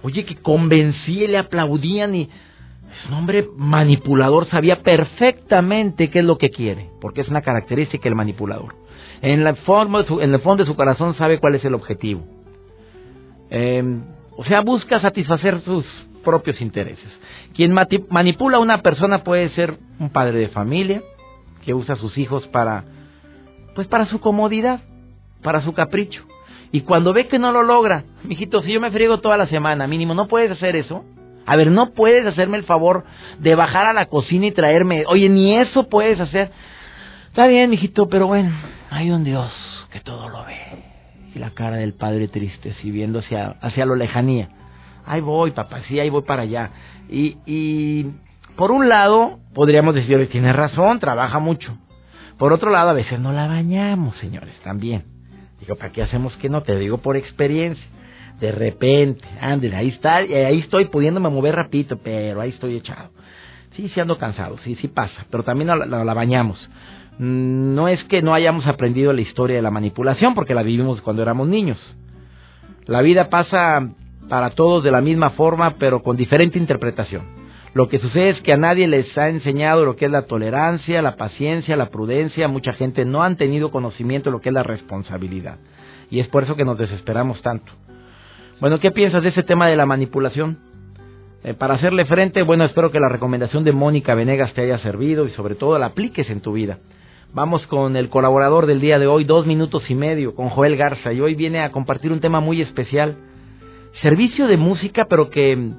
Oye, 0.02 0.24
que 0.24 0.36
convencía 0.36 1.24
y 1.24 1.28
le 1.28 1.38
aplaudían 1.38 2.14
y 2.14 2.22
es 2.22 3.08
un 3.08 3.14
hombre 3.14 3.48
manipulador, 3.56 4.48
sabía 4.48 4.82
perfectamente 4.82 6.10
qué 6.10 6.20
es 6.20 6.24
lo 6.24 6.38
que 6.38 6.50
quiere, 6.50 6.90
porque 7.00 7.20
es 7.20 7.28
una 7.28 7.42
característica 7.42 8.04
del 8.04 8.14
manipulador. 8.14 8.74
En, 9.20 9.44
la 9.44 9.54
forma 9.54 10.04
en 10.20 10.34
el 10.34 10.40
fondo 10.40 10.64
de 10.64 10.70
su 10.70 10.76
corazón 10.76 11.14
sabe 11.14 11.38
cuál 11.38 11.54
es 11.54 11.64
el 11.64 11.74
objetivo. 11.74 12.24
Em, 13.50 14.02
o 14.36 14.44
sea, 14.44 14.60
busca 14.60 15.00
satisfacer 15.00 15.60
sus 15.62 15.84
propios 16.24 16.60
intereses. 16.60 17.08
Quien 17.54 17.72
manipula 17.72 18.58
a 18.58 18.60
una 18.60 18.82
persona 18.82 19.24
puede 19.24 19.48
ser 19.50 19.78
un 19.98 20.10
padre 20.10 20.38
de 20.38 20.48
familia 20.48 21.02
que 21.64 21.74
usa 21.74 21.94
a 21.94 21.98
sus 21.98 22.16
hijos 22.18 22.46
para, 22.48 22.84
pues 23.74 23.86
para 23.88 24.06
su 24.06 24.20
comodidad, 24.20 24.80
para 25.42 25.62
su 25.62 25.72
capricho. 25.72 26.24
Y 26.70 26.82
cuando 26.82 27.12
ve 27.12 27.28
que 27.28 27.38
no 27.38 27.52
lo 27.52 27.62
logra, 27.62 28.04
mijito, 28.24 28.62
si 28.62 28.72
yo 28.72 28.80
me 28.80 28.90
friego 28.90 29.20
toda 29.20 29.36
la 29.36 29.46
semana, 29.46 29.86
mínimo, 29.86 30.14
¿no 30.14 30.28
puedes 30.28 30.50
hacer 30.50 30.76
eso? 30.76 31.04
A 31.46 31.56
ver, 31.56 31.70
¿no 31.70 31.92
puedes 31.92 32.26
hacerme 32.26 32.58
el 32.58 32.64
favor 32.64 33.04
de 33.38 33.54
bajar 33.54 33.86
a 33.86 33.94
la 33.94 34.06
cocina 34.06 34.46
y 34.46 34.52
traerme? 34.52 35.04
Oye, 35.06 35.30
ni 35.30 35.56
eso 35.56 35.88
puedes 35.88 36.20
hacer. 36.20 36.50
Está 37.28 37.46
bien, 37.46 37.70
mijito, 37.70 38.08
pero 38.08 38.26
bueno, 38.26 38.50
hay 38.90 39.10
un 39.10 39.24
Dios 39.24 39.50
que 39.90 40.00
todo 40.00 40.28
lo 40.28 40.44
ve. 40.44 40.58
Y 41.34 41.38
la 41.38 41.50
cara 41.50 41.76
del 41.76 41.94
padre 41.94 42.28
triste, 42.28 42.74
si 42.82 42.90
viendo 42.90 43.20
hacia, 43.20 43.56
hacia 43.62 43.86
lo 43.86 43.94
lejanía. 43.94 44.50
Ahí 45.06 45.22
voy, 45.22 45.52
papá, 45.52 45.80
sí, 45.88 45.98
ahí 45.98 46.10
voy 46.10 46.22
para 46.22 46.42
allá. 46.42 46.70
Y, 47.08 47.38
y 47.46 48.10
por 48.56 48.70
un 48.70 48.90
lado, 48.90 49.38
podríamos 49.54 49.94
decir, 49.94 50.28
tiene 50.30 50.52
razón, 50.52 51.00
trabaja 51.00 51.38
mucho. 51.38 51.78
Por 52.36 52.52
otro 52.52 52.70
lado, 52.70 52.90
a 52.90 52.94
veces 52.94 53.18
no 53.18 53.32
la 53.32 53.46
bañamos, 53.46 54.16
señores, 54.18 54.54
también. 54.62 55.17
Digo, 55.60 55.76
¿para 55.76 55.92
qué 55.92 56.02
hacemos 56.02 56.36
que 56.36 56.48
no? 56.48 56.62
Te 56.62 56.76
digo 56.76 56.98
por 56.98 57.16
experiencia. 57.16 57.84
De 58.40 58.52
repente, 58.52 59.24
ándale, 59.40 59.74
ahí 59.74 59.88
está, 59.88 60.22
y 60.22 60.32
ahí 60.32 60.60
estoy 60.60 60.86
pudiéndome 60.86 61.28
mover 61.28 61.56
rapidito, 61.56 61.98
pero 61.98 62.40
ahí 62.40 62.50
estoy 62.50 62.76
echado. 62.76 63.10
Sí, 63.74 63.88
sí 63.88 64.00
ando 64.00 64.16
cansado, 64.16 64.58
sí, 64.58 64.76
sí 64.76 64.88
pasa, 64.88 65.26
pero 65.30 65.42
también 65.42 65.68
la, 65.68 66.04
la, 66.04 66.14
bañamos. 66.14 66.58
Mm, 67.18 67.74
no 67.74 67.88
es 67.88 68.02
que 68.04 68.22
no 68.22 68.34
hayamos 68.34 68.66
aprendido 68.66 69.12
la 69.12 69.22
historia 69.22 69.56
de 69.56 69.62
la 69.62 69.72
manipulación, 69.72 70.34
porque 70.34 70.54
la 70.54 70.62
vivimos 70.62 71.00
cuando 71.00 71.22
éramos 71.22 71.48
niños. 71.48 71.78
La 72.86 73.02
vida 73.02 73.28
pasa 73.28 73.88
para 74.28 74.50
todos 74.50 74.84
de 74.84 74.92
la 74.92 75.00
misma 75.00 75.30
forma, 75.30 75.74
pero 75.78 76.02
con 76.02 76.16
diferente 76.16 76.58
interpretación. 76.58 77.37
Lo 77.74 77.88
que 77.88 77.98
sucede 77.98 78.30
es 78.30 78.40
que 78.40 78.52
a 78.52 78.56
nadie 78.56 78.88
les 78.88 79.16
ha 79.18 79.28
enseñado 79.28 79.84
lo 79.84 79.96
que 79.96 80.06
es 80.06 80.10
la 80.10 80.22
tolerancia, 80.22 81.02
la 81.02 81.16
paciencia, 81.16 81.76
la 81.76 81.90
prudencia. 81.90 82.48
Mucha 82.48 82.72
gente 82.72 83.04
no 83.04 83.22
han 83.22 83.36
tenido 83.36 83.70
conocimiento 83.70 84.30
de 84.30 84.32
lo 84.32 84.40
que 84.40 84.48
es 84.48 84.54
la 84.54 84.62
responsabilidad. 84.62 85.58
Y 86.10 86.20
es 86.20 86.28
por 86.28 86.44
eso 86.44 86.56
que 86.56 86.64
nos 86.64 86.78
desesperamos 86.78 87.42
tanto. 87.42 87.70
Bueno, 88.60 88.80
¿qué 88.80 88.90
piensas 88.90 89.22
de 89.22 89.28
ese 89.28 89.42
tema 89.42 89.68
de 89.68 89.76
la 89.76 89.86
manipulación? 89.86 90.58
Eh, 91.44 91.54
para 91.54 91.74
hacerle 91.74 92.06
frente, 92.06 92.42
bueno, 92.42 92.64
espero 92.64 92.90
que 92.90 92.98
la 92.98 93.08
recomendación 93.08 93.62
de 93.62 93.72
Mónica 93.72 94.14
Venegas 94.14 94.52
te 94.54 94.62
haya 94.62 94.78
servido 94.78 95.26
y 95.26 95.30
sobre 95.32 95.54
todo 95.54 95.78
la 95.78 95.86
apliques 95.86 96.28
en 96.30 96.40
tu 96.40 96.52
vida. 96.52 96.78
Vamos 97.32 97.66
con 97.66 97.94
el 97.96 98.08
colaborador 98.08 98.66
del 98.66 98.80
día 98.80 98.98
de 98.98 99.06
hoy, 99.06 99.24
dos 99.24 99.46
minutos 99.46 99.88
y 99.90 99.94
medio, 99.94 100.34
con 100.34 100.48
Joel 100.48 100.76
Garza, 100.76 101.12
y 101.12 101.20
hoy 101.20 101.34
viene 101.34 101.60
a 101.60 101.70
compartir 101.70 102.10
un 102.10 102.20
tema 102.20 102.40
muy 102.40 102.62
especial. 102.62 103.16
Servicio 104.00 104.46
de 104.46 104.56
música, 104.56 105.06
pero 105.08 105.28
que... 105.28 105.72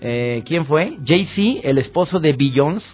Eh, 0.00 0.42
¿Quién 0.46 0.66
fue? 0.66 0.98
Jay-Z, 1.04 1.66
el 1.68 1.78
esposo 1.78 2.20
de 2.20 2.32
Beyoncé, 2.32 2.86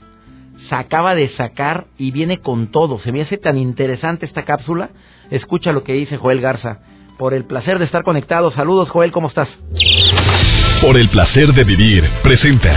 se 0.69 0.75
acaba 0.75 1.15
de 1.15 1.29
sacar 1.31 1.87
y 1.99 2.11
viene 2.13 2.39
con 2.39 2.69
todo. 2.69 2.99
Se 3.01 3.13
me 3.13 3.23
hace 3.23 3.37
tan 3.37 3.59
interesante 3.59 4.27
esta 4.27 4.45
cápsula. 4.45 4.91
Escucha 5.31 5.73
lo 5.73 5.83
que 5.83 5.93
dice 5.93 6.17
Joel 6.17 6.41
Garza 6.41 6.81
por 7.19 7.35
el 7.35 7.45
placer 7.45 7.79
de 7.79 7.85
estar 7.85 8.03
conectado. 8.03 8.51
Saludos, 8.53 8.91
Joel, 8.91 9.13
¿cómo 9.13 9.29
estás? 9.29 9.49
Por 10.81 10.97
el 10.97 11.09
placer 11.11 11.53
de 11.53 11.65
vivir, 11.65 12.09
presenta. 12.23 12.75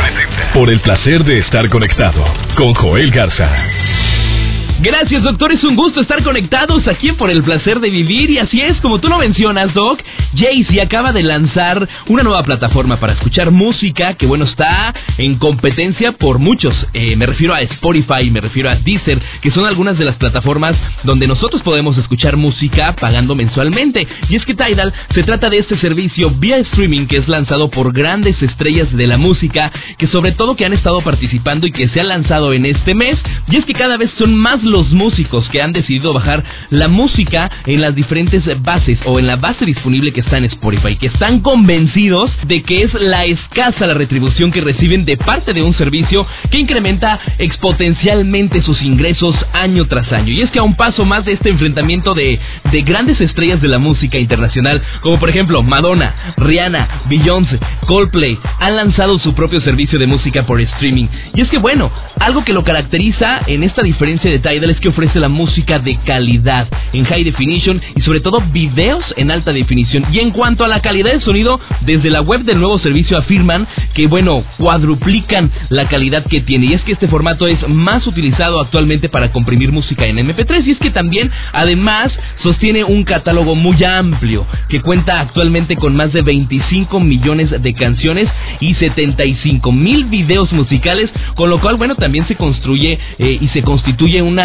Por 0.54 0.70
el 0.70 0.80
placer 0.82 1.24
de 1.24 1.40
estar 1.40 1.68
conectado 1.70 2.24
con 2.56 2.74
Joel 2.74 3.12
Garza. 3.12 3.85
Gracias, 4.86 5.24
doctor. 5.24 5.52
Es 5.52 5.63
un 5.63 5.76
gusto 5.76 6.00
estar 6.00 6.21
conectados 6.21 6.88
aquí 6.88 7.12
por 7.13 7.32
el 7.32 7.41
placer 7.41 7.80
de 7.80 7.89
vivir. 7.89 8.30
Y 8.30 8.38
así 8.38 8.62
es, 8.62 8.80
como 8.82 9.00
tú 9.00 9.10
lo 9.10 9.17
mencionas, 9.17 9.74
Doc, 9.74 10.00
Jaycee 10.36 10.80
acaba 10.80 11.12
de 11.12 11.24
lanzar 11.24 11.89
una 12.06 12.21
nueva 12.21 12.43
plataforma 12.43 13.00
para 13.00 13.13
escuchar 13.13 13.50
música 13.50 14.13
que, 14.13 14.28
bueno, 14.28 14.45
está 14.45 14.93
en 15.17 15.39
competencia 15.39 16.12
por 16.12 16.38
muchos. 16.38 16.76
Eh, 16.93 17.15
me 17.15 17.26
refiero 17.26 17.56
a 17.56 17.62
Spotify, 17.62 18.30
me 18.30 18.41
refiero 18.41 18.69
a 18.69 18.76
Deezer, 18.76 19.19
que 19.41 19.50
son 19.50 19.65
algunas 19.65 19.98
de 19.98 20.06
las 20.06 20.17
plataformas 20.17 20.76
donde 21.04 21.28
nosotros 21.28 21.63
podemos 21.63 21.98
escuchar 21.98 22.38
música 22.38 22.95
pagando 22.95 23.34
mensualmente. 23.34 24.08
Y 24.30 24.36
es 24.36 24.45
que 24.45 24.54
Tidal 24.54 24.93
se 25.15 25.24
trata 25.24 25.50
de 25.50 25.58
este 25.58 25.80
servicio 25.80 26.30
vía 26.30 26.58
streaming 26.58 27.08
que 27.08 27.17
es 27.17 27.28
lanzado 27.28 27.71
por 27.71 27.91
grandes 27.91 28.39
estrellas 28.39 28.95
de 28.95 29.08
la 29.08 29.17
música, 29.17 29.71
que 29.98 30.06
sobre 30.06 30.34
todo 30.34 30.56
que 30.56 30.67
han 30.67 30.74
estado 30.74 31.02
participando 31.02 31.65
y 31.65 31.71
que 31.71 31.89
se 31.89 32.02
ha 32.02 32.04
lanzado 32.04 32.54
en 32.54 32.67
este 32.67 32.93
mes. 32.93 33.15
Y 33.50 33.56
es 33.56 33.65
que 33.65 33.74
cada 33.74 33.98
vez 33.98 34.12
son 34.19 34.36
más 34.36 34.62
los 34.62 34.75
músicos 34.92 35.50
que 35.50 35.62
han 35.62 35.74
decidido 35.74 36.14
bajar 36.14 36.44
la 36.70 36.88
música 36.88 37.50
en 37.66 37.82
las 37.82 37.96
diferentes 37.96 38.44
bases 38.62 39.00
o 39.06 39.20
en 39.20 39.28
la 39.28 39.38
base 39.38 39.66
disponible 39.66 40.12
que 40.12 40.22
está 40.22 40.38
en 40.38 40.46
Spotify, 40.46 40.96
que 40.96 41.08
están 41.08 41.42
convencidos 41.42 42.32
de 42.46 42.62
que 42.64 42.80
es 42.80 42.94
la 42.94 43.26
escasa 43.26 43.88
la 43.88 43.94
retribución 43.94 44.52
que 44.52 44.62
reciben 44.62 45.06
de 45.06 45.18
parte 45.18 45.54
de 45.54 45.62
un 45.62 45.74
servicio 45.74 46.26
que 46.50 46.60
incrementa 46.60 47.20
exponencialmente 47.38 48.62
sus 48.62 48.82
ingresos 48.82 49.36
año 49.54 49.86
tras 49.88 50.12
año. 50.12 50.32
Y 50.32 50.42
es 50.42 50.52
que 50.52 50.60
a 50.60 50.64
un 50.64 50.76
paso 50.76 51.06
más 51.06 51.26
de 51.26 51.34
este 51.34 51.50
enfrentamiento 51.50 52.14
de, 52.14 52.40
de 52.72 52.82
grandes 52.82 53.20
estrellas 53.22 53.62
de 53.62 53.68
la 53.68 53.80
música 53.80 54.18
internacional, 54.18 54.82
como 55.02 55.20
por 55.20 55.30
ejemplo 55.30 55.64
Madonna, 55.64 56.34
Rihanna, 56.38 57.02
Beyoncé, 57.10 57.60
Coldplay, 57.88 58.38
han 58.60 58.76
lanzado 58.76 59.20
su 59.20 59.34
propio 59.34 59.62
servicio 59.62 60.00
de 60.00 60.08
música 60.08 60.46
por 60.46 60.60
streaming. 60.62 61.08
Y 61.34 61.42
es 61.42 61.50
que 61.50 61.58
bueno, 61.58 61.92
algo 62.20 62.44
que 62.44 62.54
lo 62.54 62.64
caracteriza 62.64 63.42
en 63.48 63.64
esta 63.64 63.82
diferencia 63.82 64.30
de 64.30 64.40
es 64.63 64.80
que 64.80 64.89
ofrece 64.89 65.20
la 65.20 65.30
música 65.30 65.80
de 65.80 65.98
calidad 66.06 66.68
en 66.94 67.06
high 67.06 67.24
definition 67.24 67.82
y 67.96 68.02
sobre 68.02 68.22
todo 68.22 68.41
videos 68.52 69.04
en 69.18 69.32
alta 69.32 69.52
definición. 69.52 70.06
Y 70.12 70.20
en 70.20 70.32
cuanto 70.32 70.63
a 70.63 70.68
la 70.68 70.82
calidad 70.82 71.13
de 71.13 71.22
sonido, 71.22 71.60
desde 71.82 72.10
la 72.10 72.22
web 72.22 72.44
del 72.44 72.60
nuevo 72.60 72.80
servicio 72.80 73.18
afirman 73.18 73.68
que, 73.94 74.08
bueno, 74.08 74.44
cuadruplican 74.58 75.52
la 75.70 75.88
calidad 75.88 76.26
que 76.26 76.41
tiene. 76.41 76.68
Y 76.68 76.74
es 76.74 76.84
que 76.84 76.94
este 76.94 77.08
formato 77.08 77.48
es 77.48 77.68
más 77.68 78.06
utilizado 78.08 78.62
actualmente 78.62 79.10
para 79.10 79.32
comprimir 79.32 79.72
música 79.72 80.06
en 80.06 80.18
MP3 80.18 80.65
y 80.65 80.72
es 80.72 80.80
que 80.80 80.91
también, 80.91 81.32
además, 81.54 82.12
sostiene 82.41 82.84
un 82.84 83.04
catálogo 83.04 83.56
muy 83.56 83.84
amplio 83.84 84.46
que 84.70 84.82
cuenta 84.82 85.20
actualmente 85.20 85.76
con 85.76 85.96
más 85.96 86.13
de 86.13 86.22
25 86.22 87.00
millones 87.00 87.50
de 87.62 87.74
canciones 87.74 88.30
y 88.60 88.74
75 88.76 89.72
mil 89.72 90.06
videos 90.06 90.52
musicales, 90.54 91.12
con 91.36 91.50
lo 91.50 91.60
cual, 91.60 91.76
bueno, 91.78 91.96
también 91.96 92.28
se 92.28 92.36
construye 92.36 93.00
eh, 93.20 93.38
y 93.41 93.48
se 93.50 93.62
constituye 93.63 94.22
una 94.22 94.44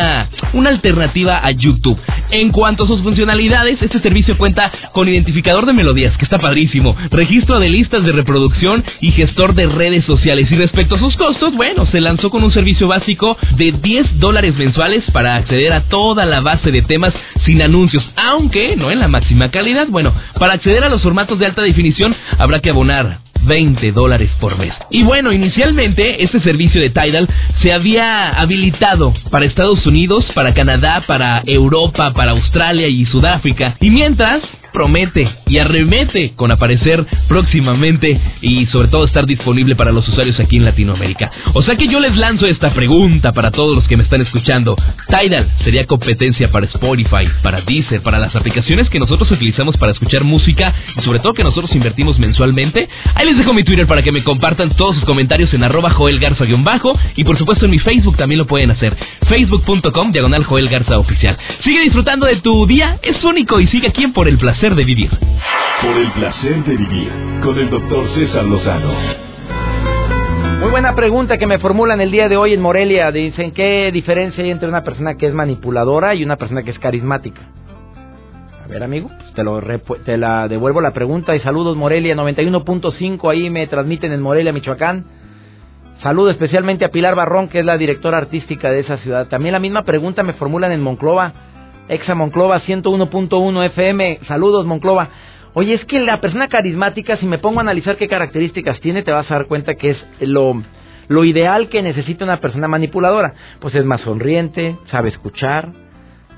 una, 0.52 0.70
alternativa 0.70 1.40
a 1.44 1.50
YouTube. 1.50 1.98
En 2.30 2.50
cuanto 2.52 2.84
a 2.84 2.86
sus 2.86 3.02
funcionalidades, 3.02 3.82
este 3.82 4.00
servicio 4.00 4.38
cuenta 4.38 4.70
con 4.92 5.08
identificador 5.08 5.66
de 5.66 5.72
melodías, 5.72 6.16
que 6.16 6.24
está 6.24 6.38
padrísimo, 6.38 6.96
registro 7.10 7.58
de 7.58 7.68
listas 7.68 8.04
de 8.04 8.12
reproducción 8.12 8.84
y 9.00 9.10
gestor 9.10 9.54
de 9.54 9.66
redes 9.66 10.04
sociales. 10.04 10.50
Y 10.50 10.56
respecto 10.56 10.94
a 10.94 10.98
sus 10.98 11.16
costos, 11.16 11.54
bueno, 11.56 11.86
se 11.86 12.00
lanzó 12.00 12.30
con 12.30 12.44
un 12.44 12.52
servicio 12.52 12.86
básico 12.86 13.36
de 13.56 13.72
10 13.72 14.18
dólares 14.20 14.54
mensuales 14.56 15.04
para 15.12 15.36
acceder 15.36 15.72
a 15.72 15.82
toda 15.82 16.24
la 16.24 16.40
base 16.40 16.70
de 16.70 16.82
temas 16.82 17.12
sin 17.44 17.62
anuncios, 17.62 18.08
aunque 18.16 18.76
no 18.76 18.90
en 18.90 19.00
la 19.00 19.08
máxima 19.08 19.50
calidad. 19.50 19.88
Bueno, 19.88 20.14
para 20.38 20.54
acceder 20.54 20.84
a 20.84 20.88
los 20.88 21.02
formatos 21.02 21.38
de 21.38 21.46
alta 21.46 21.62
definición 21.62 22.14
habrá 22.38 22.60
que 22.60 22.70
abonar 22.70 23.29
20 23.42 23.92
dólares 23.92 24.30
por 24.40 24.58
mes. 24.58 24.74
Y 24.90 25.02
bueno, 25.02 25.32
inicialmente 25.32 26.22
este 26.22 26.40
servicio 26.40 26.80
de 26.80 26.90
Tidal 26.90 27.28
se 27.60 27.72
había 27.72 28.30
habilitado 28.30 29.12
para 29.30 29.44
Estados 29.44 29.86
Unidos, 29.86 30.26
para 30.34 30.54
Canadá, 30.54 31.04
para 31.06 31.42
Europa, 31.46 32.12
para 32.12 32.32
Australia 32.32 32.88
y 32.88 33.06
Sudáfrica. 33.06 33.76
Y 33.80 33.90
mientras, 33.90 34.42
promete 34.72 35.28
y 35.46 35.58
arremete 35.58 36.32
con 36.36 36.50
aparecer 36.50 37.04
próximamente 37.28 38.20
y 38.40 38.66
sobre 38.66 38.88
todo 38.88 39.04
estar 39.04 39.26
disponible 39.26 39.76
para 39.76 39.92
los 39.92 40.08
usuarios 40.08 40.38
aquí 40.40 40.56
en 40.56 40.64
Latinoamérica. 40.64 41.30
O 41.54 41.62
sea 41.62 41.76
que 41.76 41.88
yo 41.88 42.00
les 42.00 42.16
lanzo 42.16 42.46
esta 42.46 42.70
pregunta 42.70 43.32
para 43.32 43.50
todos 43.50 43.76
los 43.76 43.86
que 43.88 43.96
me 43.96 44.04
están 44.04 44.20
escuchando. 44.20 44.76
Tidal 45.08 45.50
sería 45.64 45.86
competencia 45.86 46.50
para 46.50 46.66
Spotify, 46.66 47.28
para 47.42 47.60
Deezer, 47.62 48.02
para 48.02 48.18
las 48.18 48.34
aplicaciones 48.36 48.88
que 48.88 48.98
nosotros 48.98 49.30
utilizamos 49.30 49.76
para 49.76 49.92
escuchar 49.92 50.24
música 50.24 50.74
y 50.96 51.02
sobre 51.02 51.18
todo 51.18 51.34
que 51.34 51.44
nosotros 51.44 51.74
invertimos 51.74 52.18
mensualmente. 52.18 52.88
Ahí 53.14 53.26
les 53.26 53.36
dejo 53.36 53.52
mi 53.52 53.64
Twitter 53.64 53.86
para 53.86 54.02
que 54.02 54.12
me 54.12 54.22
compartan 54.22 54.70
todos 54.76 54.96
sus 54.96 55.04
comentarios 55.04 55.52
en 55.54 55.64
arroba 55.64 55.90
Joel 55.90 56.20
Garza-bajo 56.20 56.98
y 57.16 57.24
por 57.24 57.38
supuesto 57.38 57.64
en 57.64 57.72
mi 57.72 57.78
Facebook 57.78 58.16
también 58.16 58.38
lo 58.38 58.46
pueden 58.46 58.70
hacer. 58.70 58.96
Facebook.com 59.28 60.12
diagonal 60.12 60.44
Joel 60.44 60.68
Garza 60.68 60.98
Oficial. 60.98 61.36
Sigue 61.64 61.80
disfrutando 61.80 62.26
de 62.26 62.36
tu 62.36 62.66
día, 62.66 62.98
es 63.02 63.22
único 63.24 63.60
y 63.60 63.66
sigue 63.66 63.88
aquí 63.88 64.04
en 64.04 64.12
Por 64.12 64.28
el 64.28 64.38
Placer 64.38 64.59
de 64.60 64.84
vivir. 64.84 65.10
Por 65.80 65.96
el 65.96 66.12
placer 66.12 66.62
de 66.64 66.76
vivir 66.76 67.10
con 67.42 67.56
el 67.56 67.70
doctor 67.70 68.06
César 68.14 68.44
Lozano. 68.44 68.92
Muy 70.60 70.70
buena 70.70 70.94
pregunta 70.94 71.38
que 71.38 71.46
me 71.46 71.58
formulan 71.58 72.02
el 72.02 72.10
día 72.10 72.28
de 72.28 72.36
hoy 72.36 72.52
en 72.52 72.60
Morelia. 72.60 73.10
Dicen, 73.10 73.52
¿qué 73.52 73.90
diferencia 73.90 74.44
hay 74.44 74.50
entre 74.50 74.68
una 74.68 74.84
persona 74.84 75.14
que 75.14 75.26
es 75.26 75.32
manipuladora 75.32 76.14
y 76.14 76.22
una 76.22 76.36
persona 76.36 76.62
que 76.62 76.72
es 76.72 76.78
carismática? 76.78 77.40
A 78.62 78.68
ver, 78.68 78.82
amigo, 78.82 79.08
pues 79.08 79.32
te, 79.32 79.42
lo 79.42 79.62
te 80.04 80.18
la 80.18 80.46
devuelvo 80.46 80.82
la 80.82 80.92
pregunta 80.92 81.34
y 81.34 81.40
saludos 81.40 81.74
Morelia 81.74 82.14
91.5, 82.14 83.30
ahí 83.30 83.48
me 83.48 83.66
transmiten 83.66 84.12
en 84.12 84.20
Morelia, 84.20 84.52
Michoacán. 84.52 85.06
Saludo 86.02 86.30
especialmente 86.30 86.84
a 86.84 86.90
Pilar 86.90 87.14
Barrón, 87.14 87.48
que 87.48 87.60
es 87.60 87.64
la 87.64 87.78
directora 87.78 88.18
artística 88.18 88.70
de 88.70 88.80
esa 88.80 88.98
ciudad. 88.98 89.26
También 89.28 89.54
la 89.54 89.58
misma 89.58 89.84
pregunta 89.84 90.22
me 90.22 90.34
formulan 90.34 90.70
en 90.70 90.82
Monclova, 90.82 91.49
Exa 91.90 92.14
Monclova 92.14 92.60
101.1 92.60 93.66
FM. 93.66 94.20
Saludos 94.28 94.64
Monclova. 94.64 95.08
Oye, 95.54 95.74
es 95.74 95.84
que 95.86 95.98
la 95.98 96.20
persona 96.20 96.46
carismática, 96.46 97.16
si 97.16 97.26
me 97.26 97.38
pongo 97.38 97.58
a 97.58 97.62
analizar 97.62 97.96
qué 97.96 98.06
características 98.06 98.80
tiene, 98.80 99.02
te 99.02 99.10
vas 99.10 99.28
a 99.28 99.34
dar 99.34 99.46
cuenta 99.46 99.74
que 99.74 99.90
es 99.90 99.96
lo, 100.20 100.62
lo 101.08 101.24
ideal 101.24 101.68
que 101.68 101.82
necesita 101.82 102.24
una 102.24 102.40
persona 102.40 102.68
manipuladora. 102.68 103.34
Pues 103.58 103.74
es 103.74 103.84
más 103.84 104.02
sonriente, 104.02 104.76
sabe 104.88 105.08
escuchar. 105.08 105.70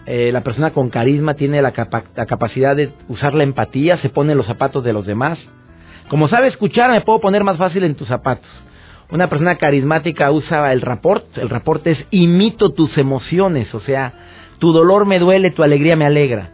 Eh, 0.07 0.31
la 0.33 0.41
persona 0.41 0.71
con 0.71 0.88
carisma 0.88 1.35
tiene 1.35 1.61
la, 1.61 1.75
la 2.17 2.27
capacidad 2.27 2.75
de 2.75 2.91
usar 3.09 3.35
la 3.35 3.45
empatía, 3.45 3.99
se 3.99 4.09
pone 4.09 4.33
en 4.33 4.38
los 4.38 4.47
zapatos 4.47 4.83
de 4.83 4.95
los 4.95 5.05
demás. 5.05 5.38
Como 6.09 6.29
sabe 6.29 6.49
escuchar, 6.49 6.91
me 6.91 7.03
puedo 7.03 7.21
poner 7.21 7.45
más 7.45 7.59
fácil 7.59 7.85
en 7.85 7.95
tus 7.95 8.09
zapatos. 8.09 8.49
Una 9.11 9.29
persona 9.29 9.57
carismática 9.57 10.31
usa 10.31 10.73
el 10.73 10.81
rapport. 10.81 11.37
El 11.37 11.51
rapport 11.51 11.87
es 11.87 11.99
imito 12.11 12.71
tus 12.71 12.97
emociones, 12.97 13.75
o 13.75 13.81
sea, 13.81 14.15
tu 14.62 14.72
dolor 14.72 15.07
me 15.07 15.18
duele, 15.18 15.51
tu 15.51 15.64
alegría 15.64 15.96
me 15.96 16.07
alegra 16.07 16.53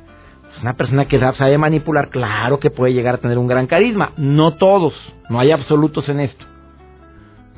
una 0.62 0.72
persona 0.72 1.06
que 1.06 1.20
sabe 1.20 1.58
manipular, 1.58 2.08
claro 2.08 2.58
que 2.58 2.70
puede 2.70 2.94
llegar 2.94 3.16
a 3.16 3.18
tener 3.18 3.36
un 3.36 3.46
gran 3.46 3.66
carisma. 3.66 4.12
No 4.16 4.54
todos, 4.54 4.94
no 5.28 5.38
hay 5.38 5.50
absolutos 5.50 6.08
en 6.08 6.20
esto. 6.20 6.44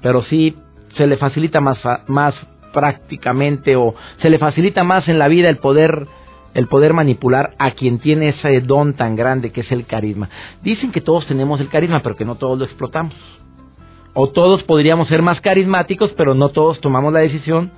Pero 0.03 0.23
sí 0.25 0.57
se 0.97 1.07
le 1.07 1.17
facilita 1.17 1.61
más, 1.61 1.79
más 2.09 2.35
prácticamente 2.73 3.77
o 3.77 3.95
se 4.21 4.29
le 4.29 4.39
facilita 4.39 4.85
más 4.85 5.07
en 5.09 5.21
la 5.21 5.29
vida 5.29 5.49
el 5.49 5.59
poder 5.59 6.09
el 6.53 6.67
poder 6.67 6.95
manipular 6.95 7.55
a 7.61 7.71
quien 7.71 8.01
tiene 8.01 8.31
ese 8.31 8.61
don 8.61 8.95
tan 8.95 9.15
grande 9.15 9.53
que 9.53 9.61
es 9.61 9.71
el 9.71 9.87
carisma. 9.87 10.29
Dicen 10.63 10.91
que 10.91 11.01
todos 11.01 11.25
tenemos 11.29 11.61
el 11.61 11.69
carisma, 11.69 12.03
pero 12.03 12.17
que 12.17 12.25
no 12.25 12.35
todos 12.35 12.59
lo 12.59 12.65
explotamos. 12.65 13.15
O 14.15 14.31
todos 14.31 14.65
podríamos 14.65 15.07
ser 15.07 15.23
más 15.23 15.41
carismáticos, 15.41 16.13
pero 16.17 16.35
no 16.35 16.49
todos 16.49 16.81
tomamos 16.81 17.13
la 17.13 17.21
decisión. 17.21 17.71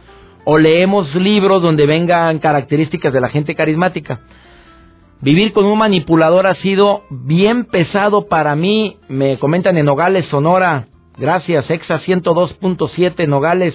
O 0.44 0.58
leemos 0.58 1.14
libros 1.14 1.62
donde 1.62 1.86
vengan 1.86 2.38
características 2.38 3.12
de 3.12 3.20
la 3.20 3.28
gente 3.28 3.54
carismática. 3.54 4.20
Vivir 5.20 5.52
con 5.52 5.66
un 5.66 5.78
manipulador 5.78 6.48
ha 6.48 6.56
sido 6.56 7.02
bien 7.10 7.64
pesado 7.66 8.26
para 8.26 8.56
mí. 8.56 8.96
Me 9.08 9.38
comentan 9.38 9.78
en 9.78 9.86
Nogales, 9.86 10.26
Sonora. 10.26 10.86
Gracias, 11.16 11.70
Exa 11.70 12.00
102.7 12.00 13.28
Nogales. 13.28 13.74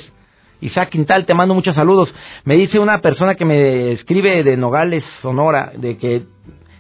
Isaac 0.60 0.90
Quintal, 0.90 1.26
te 1.26 1.34
mando 1.34 1.54
muchos 1.54 1.76
saludos. 1.76 2.14
Me 2.44 2.56
dice 2.56 2.80
una 2.80 3.00
persona 3.00 3.36
que 3.36 3.46
me 3.46 3.94
escribe 3.94 4.44
de 4.44 4.58
Nogales, 4.58 5.04
Sonora, 5.22 5.72
de 5.78 5.98
que 5.98 6.24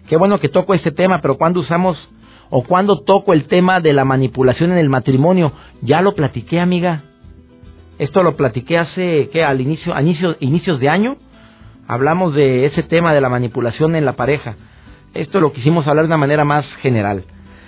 qué 0.09 0.17
bueno 0.17 0.39
que 0.39 0.49
toco 0.49 0.73
este 0.73 0.91
tema, 0.91 1.21
pero 1.21 1.37
cuando 1.37 1.61
usamos 1.61 1.97
o 2.49 2.63
cuando 2.63 3.01
toco 3.01 3.33
el 3.33 3.45
tema 3.45 3.79
de 3.79 3.93
la 3.93 4.03
manipulación 4.03 4.71
en 4.71 4.79
el 4.79 4.89
matrimonio, 4.89 5.53
ya 5.81 6.01
lo 6.01 6.15
platiqué, 6.15 6.59
amiga. 6.59 7.03
Esto 7.99 8.23
lo 8.23 8.35
platiqué 8.35 8.77
hace, 8.77 9.29
¿qué? 9.31 9.43
Al 9.43 9.61
inicio, 9.61 9.95
a 9.95 10.01
inicios 10.01 10.79
de 10.79 10.89
año 10.89 11.17
hablamos 11.87 12.33
de 12.33 12.65
ese 12.65 12.83
tema 12.83 13.13
de 13.13 13.21
la 13.21 13.29
manipulación 13.29 13.95
en 13.95 14.05
la 14.05 14.13
pareja. 14.13 14.55
Esto 15.13 15.39
lo 15.39 15.53
quisimos 15.53 15.87
hablar 15.87 16.05
de 16.05 16.09
una 16.09 16.17
manera 16.17 16.43
más 16.43 16.65
general. 16.81 17.23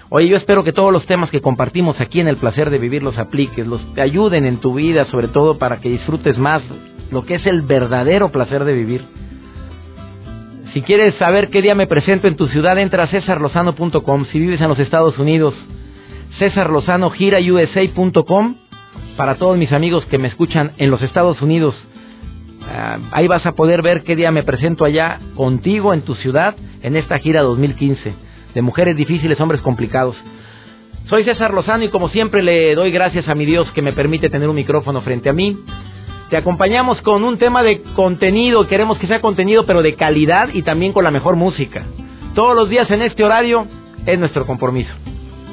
Oye, 0.09 0.27
yo 0.27 0.37
espero 0.37 0.63
que 0.63 0.73
todos 0.73 0.91
los 0.91 1.05
temas 1.05 1.29
que 1.29 1.41
compartimos 1.41 2.01
aquí 2.01 2.19
en 2.19 2.27
el 2.27 2.37
placer 2.37 2.69
de 2.69 2.79
vivir 2.79 3.03
los 3.03 3.17
apliques, 3.17 3.65
los 3.65 3.93
te 3.93 4.01
ayuden 4.01 4.45
en 4.45 4.57
tu 4.57 4.73
vida, 4.73 5.05
sobre 5.05 5.29
todo 5.29 5.57
para 5.57 5.77
que 5.77 5.89
disfrutes 5.89 6.37
más 6.37 6.61
lo 7.11 7.25
que 7.25 7.35
es 7.35 7.45
el 7.45 7.61
verdadero 7.61 8.31
placer 8.31 8.65
de 8.65 8.73
vivir. 8.73 9.05
Si 10.73 10.81
quieres 10.81 11.15
saber 11.15 11.49
qué 11.49 11.61
día 11.61 11.75
me 11.75 11.87
presento 11.87 12.27
en 12.27 12.35
tu 12.35 12.47
ciudad, 12.47 12.77
entra 12.77 13.03
a 13.03 13.07
cesarlozano.com. 13.07 14.25
Si 14.31 14.39
vives 14.39 14.59
en 14.61 14.69
los 14.69 14.79
Estados 14.79 15.17
Unidos, 15.17 15.55
cesarlozanogirausa.com. 16.37 18.55
Para 19.17 19.35
todos 19.35 19.57
mis 19.57 19.71
amigos 19.71 20.05
que 20.05 20.17
me 20.17 20.27
escuchan 20.27 20.71
en 20.77 20.89
los 20.89 21.01
Estados 21.01 21.41
Unidos, 21.41 21.75
Ah, 22.71 22.99
ahí 23.11 23.27
vas 23.27 23.45
a 23.45 23.53
poder 23.53 23.81
ver 23.81 24.03
qué 24.03 24.15
día 24.15 24.31
me 24.31 24.43
presento 24.43 24.85
allá 24.85 25.19
contigo 25.35 25.93
en 25.93 26.01
tu 26.01 26.15
ciudad 26.15 26.55
en 26.81 26.95
esta 26.95 27.17
gira 27.19 27.41
2015 27.41 28.13
de 28.53 28.61
mujeres 28.61 28.95
difíciles, 28.95 29.39
hombres 29.39 29.61
complicados. 29.61 30.15
Soy 31.07 31.23
César 31.23 31.53
Lozano 31.53 31.83
y 31.83 31.89
como 31.89 32.09
siempre 32.09 32.43
le 32.43 32.75
doy 32.75 32.91
gracias 32.91 33.27
a 33.27 33.35
mi 33.35 33.45
Dios 33.45 33.71
que 33.71 33.81
me 33.81 33.93
permite 33.93 34.29
tener 34.29 34.49
un 34.49 34.55
micrófono 34.55 35.01
frente 35.01 35.29
a 35.29 35.33
mí. 35.33 35.57
Te 36.29 36.37
acompañamos 36.37 37.01
con 37.01 37.23
un 37.23 37.37
tema 37.39 37.63
de 37.63 37.81
contenido, 37.95 38.67
queremos 38.67 38.99
que 38.99 39.07
sea 39.07 39.21
contenido 39.21 39.65
pero 39.65 39.81
de 39.81 39.95
calidad 39.95 40.49
y 40.53 40.61
también 40.61 40.93
con 40.93 41.03
la 41.03 41.11
mejor 41.11 41.35
música. 41.35 41.83
Todos 42.35 42.55
los 42.55 42.69
días 42.69 42.89
en 42.91 43.01
este 43.01 43.23
horario 43.23 43.65
es 44.05 44.19
nuestro 44.19 44.45
compromiso. 44.45 44.93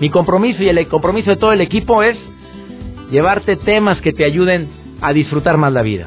Mi 0.01 0.11
compromiso 0.11 0.63
y 0.63 0.69
el 0.69 0.87
compromiso 0.89 1.31
de 1.31 1.37
todo 1.37 1.53
el 1.53 1.63
equipo 1.63 2.03
es 2.03 2.19
llevarte 3.11 3.57
temas 3.57 4.01
que 4.01 4.13
te 4.13 4.25
ayuden 4.25 4.69
a 5.01 5.13
disfrutar 5.13 5.57
más 5.57 5.73
la 5.73 5.83
vida. 5.83 6.07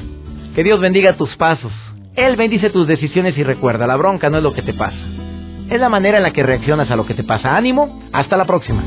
Que 0.56 0.64
Dios 0.64 0.80
bendiga 0.80 1.18
tus 1.18 1.36
pasos. 1.36 1.72
Él 2.16 2.36
bendice 2.36 2.70
tus 2.70 2.88
decisiones 2.88 3.38
y 3.38 3.44
recuerda, 3.44 3.88
la 3.88 3.96
bronca 3.96 4.30
no 4.30 4.38
es 4.38 4.44
lo 4.44 4.54
que 4.54 4.62
te 4.62 4.74
pasa. 4.74 4.98
Es 5.70 5.80
la 5.80 5.90
manera 5.90 6.18
en 6.18 6.24
la 6.24 6.34
que 6.34 6.44
reaccionas 6.44 6.90
a 6.90 6.96
lo 6.96 7.06
que 7.06 7.14
te 7.14 7.24
pasa. 7.24 7.56
Ánimo, 7.56 8.02
hasta 8.12 8.36
la 8.36 8.46
próxima. 8.46 8.84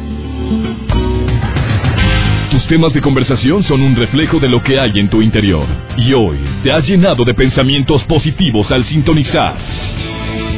Tus 2.50 2.66
temas 2.66 2.92
de 2.92 3.00
conversación 3.00 3.62
son 3.62 3.80
un 3.80 3.96
reflejo 3.96 4.38
de 4.38 4.48
lo 4.48 4.62
que 4.62 4.78
hay 4.78 4.98
en 4.98 5.08
tu 5.08 5.22
interior. 5.22 5.66
Y 5.96 6.12
hoy 6.12 6.36
te 6.62 6.72
has 6.72 6.86
llenado 6.86 7.24
de 7.24 7.32
pensamientos 7.32 8.04
positivos 8.04 8.70
al 8.70 8.84
sintonizar. 8.84 9.56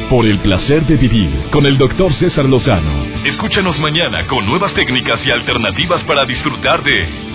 Por 0.09 0.25
el 0.25 0.39
placer 0.39 0.85
de 0.85 0.97
vivir 0.97 1.29
con 1.51 1.65
el 1.65 1.77
doctor 1.77 2.11
César 2.15 2.45
Lozano. 2.45 3.05
Escúchanos 3.23 3.79
mañana 3.79 4.25
con 4.27 4.45
nuevas 4.45 4.73
técnicas 4.73 5.19
y 5.25 5.31
alternativas 5.31 6.03
para 6.03 6.25
disfrutar 6.25 6.83
de 6.83 7.34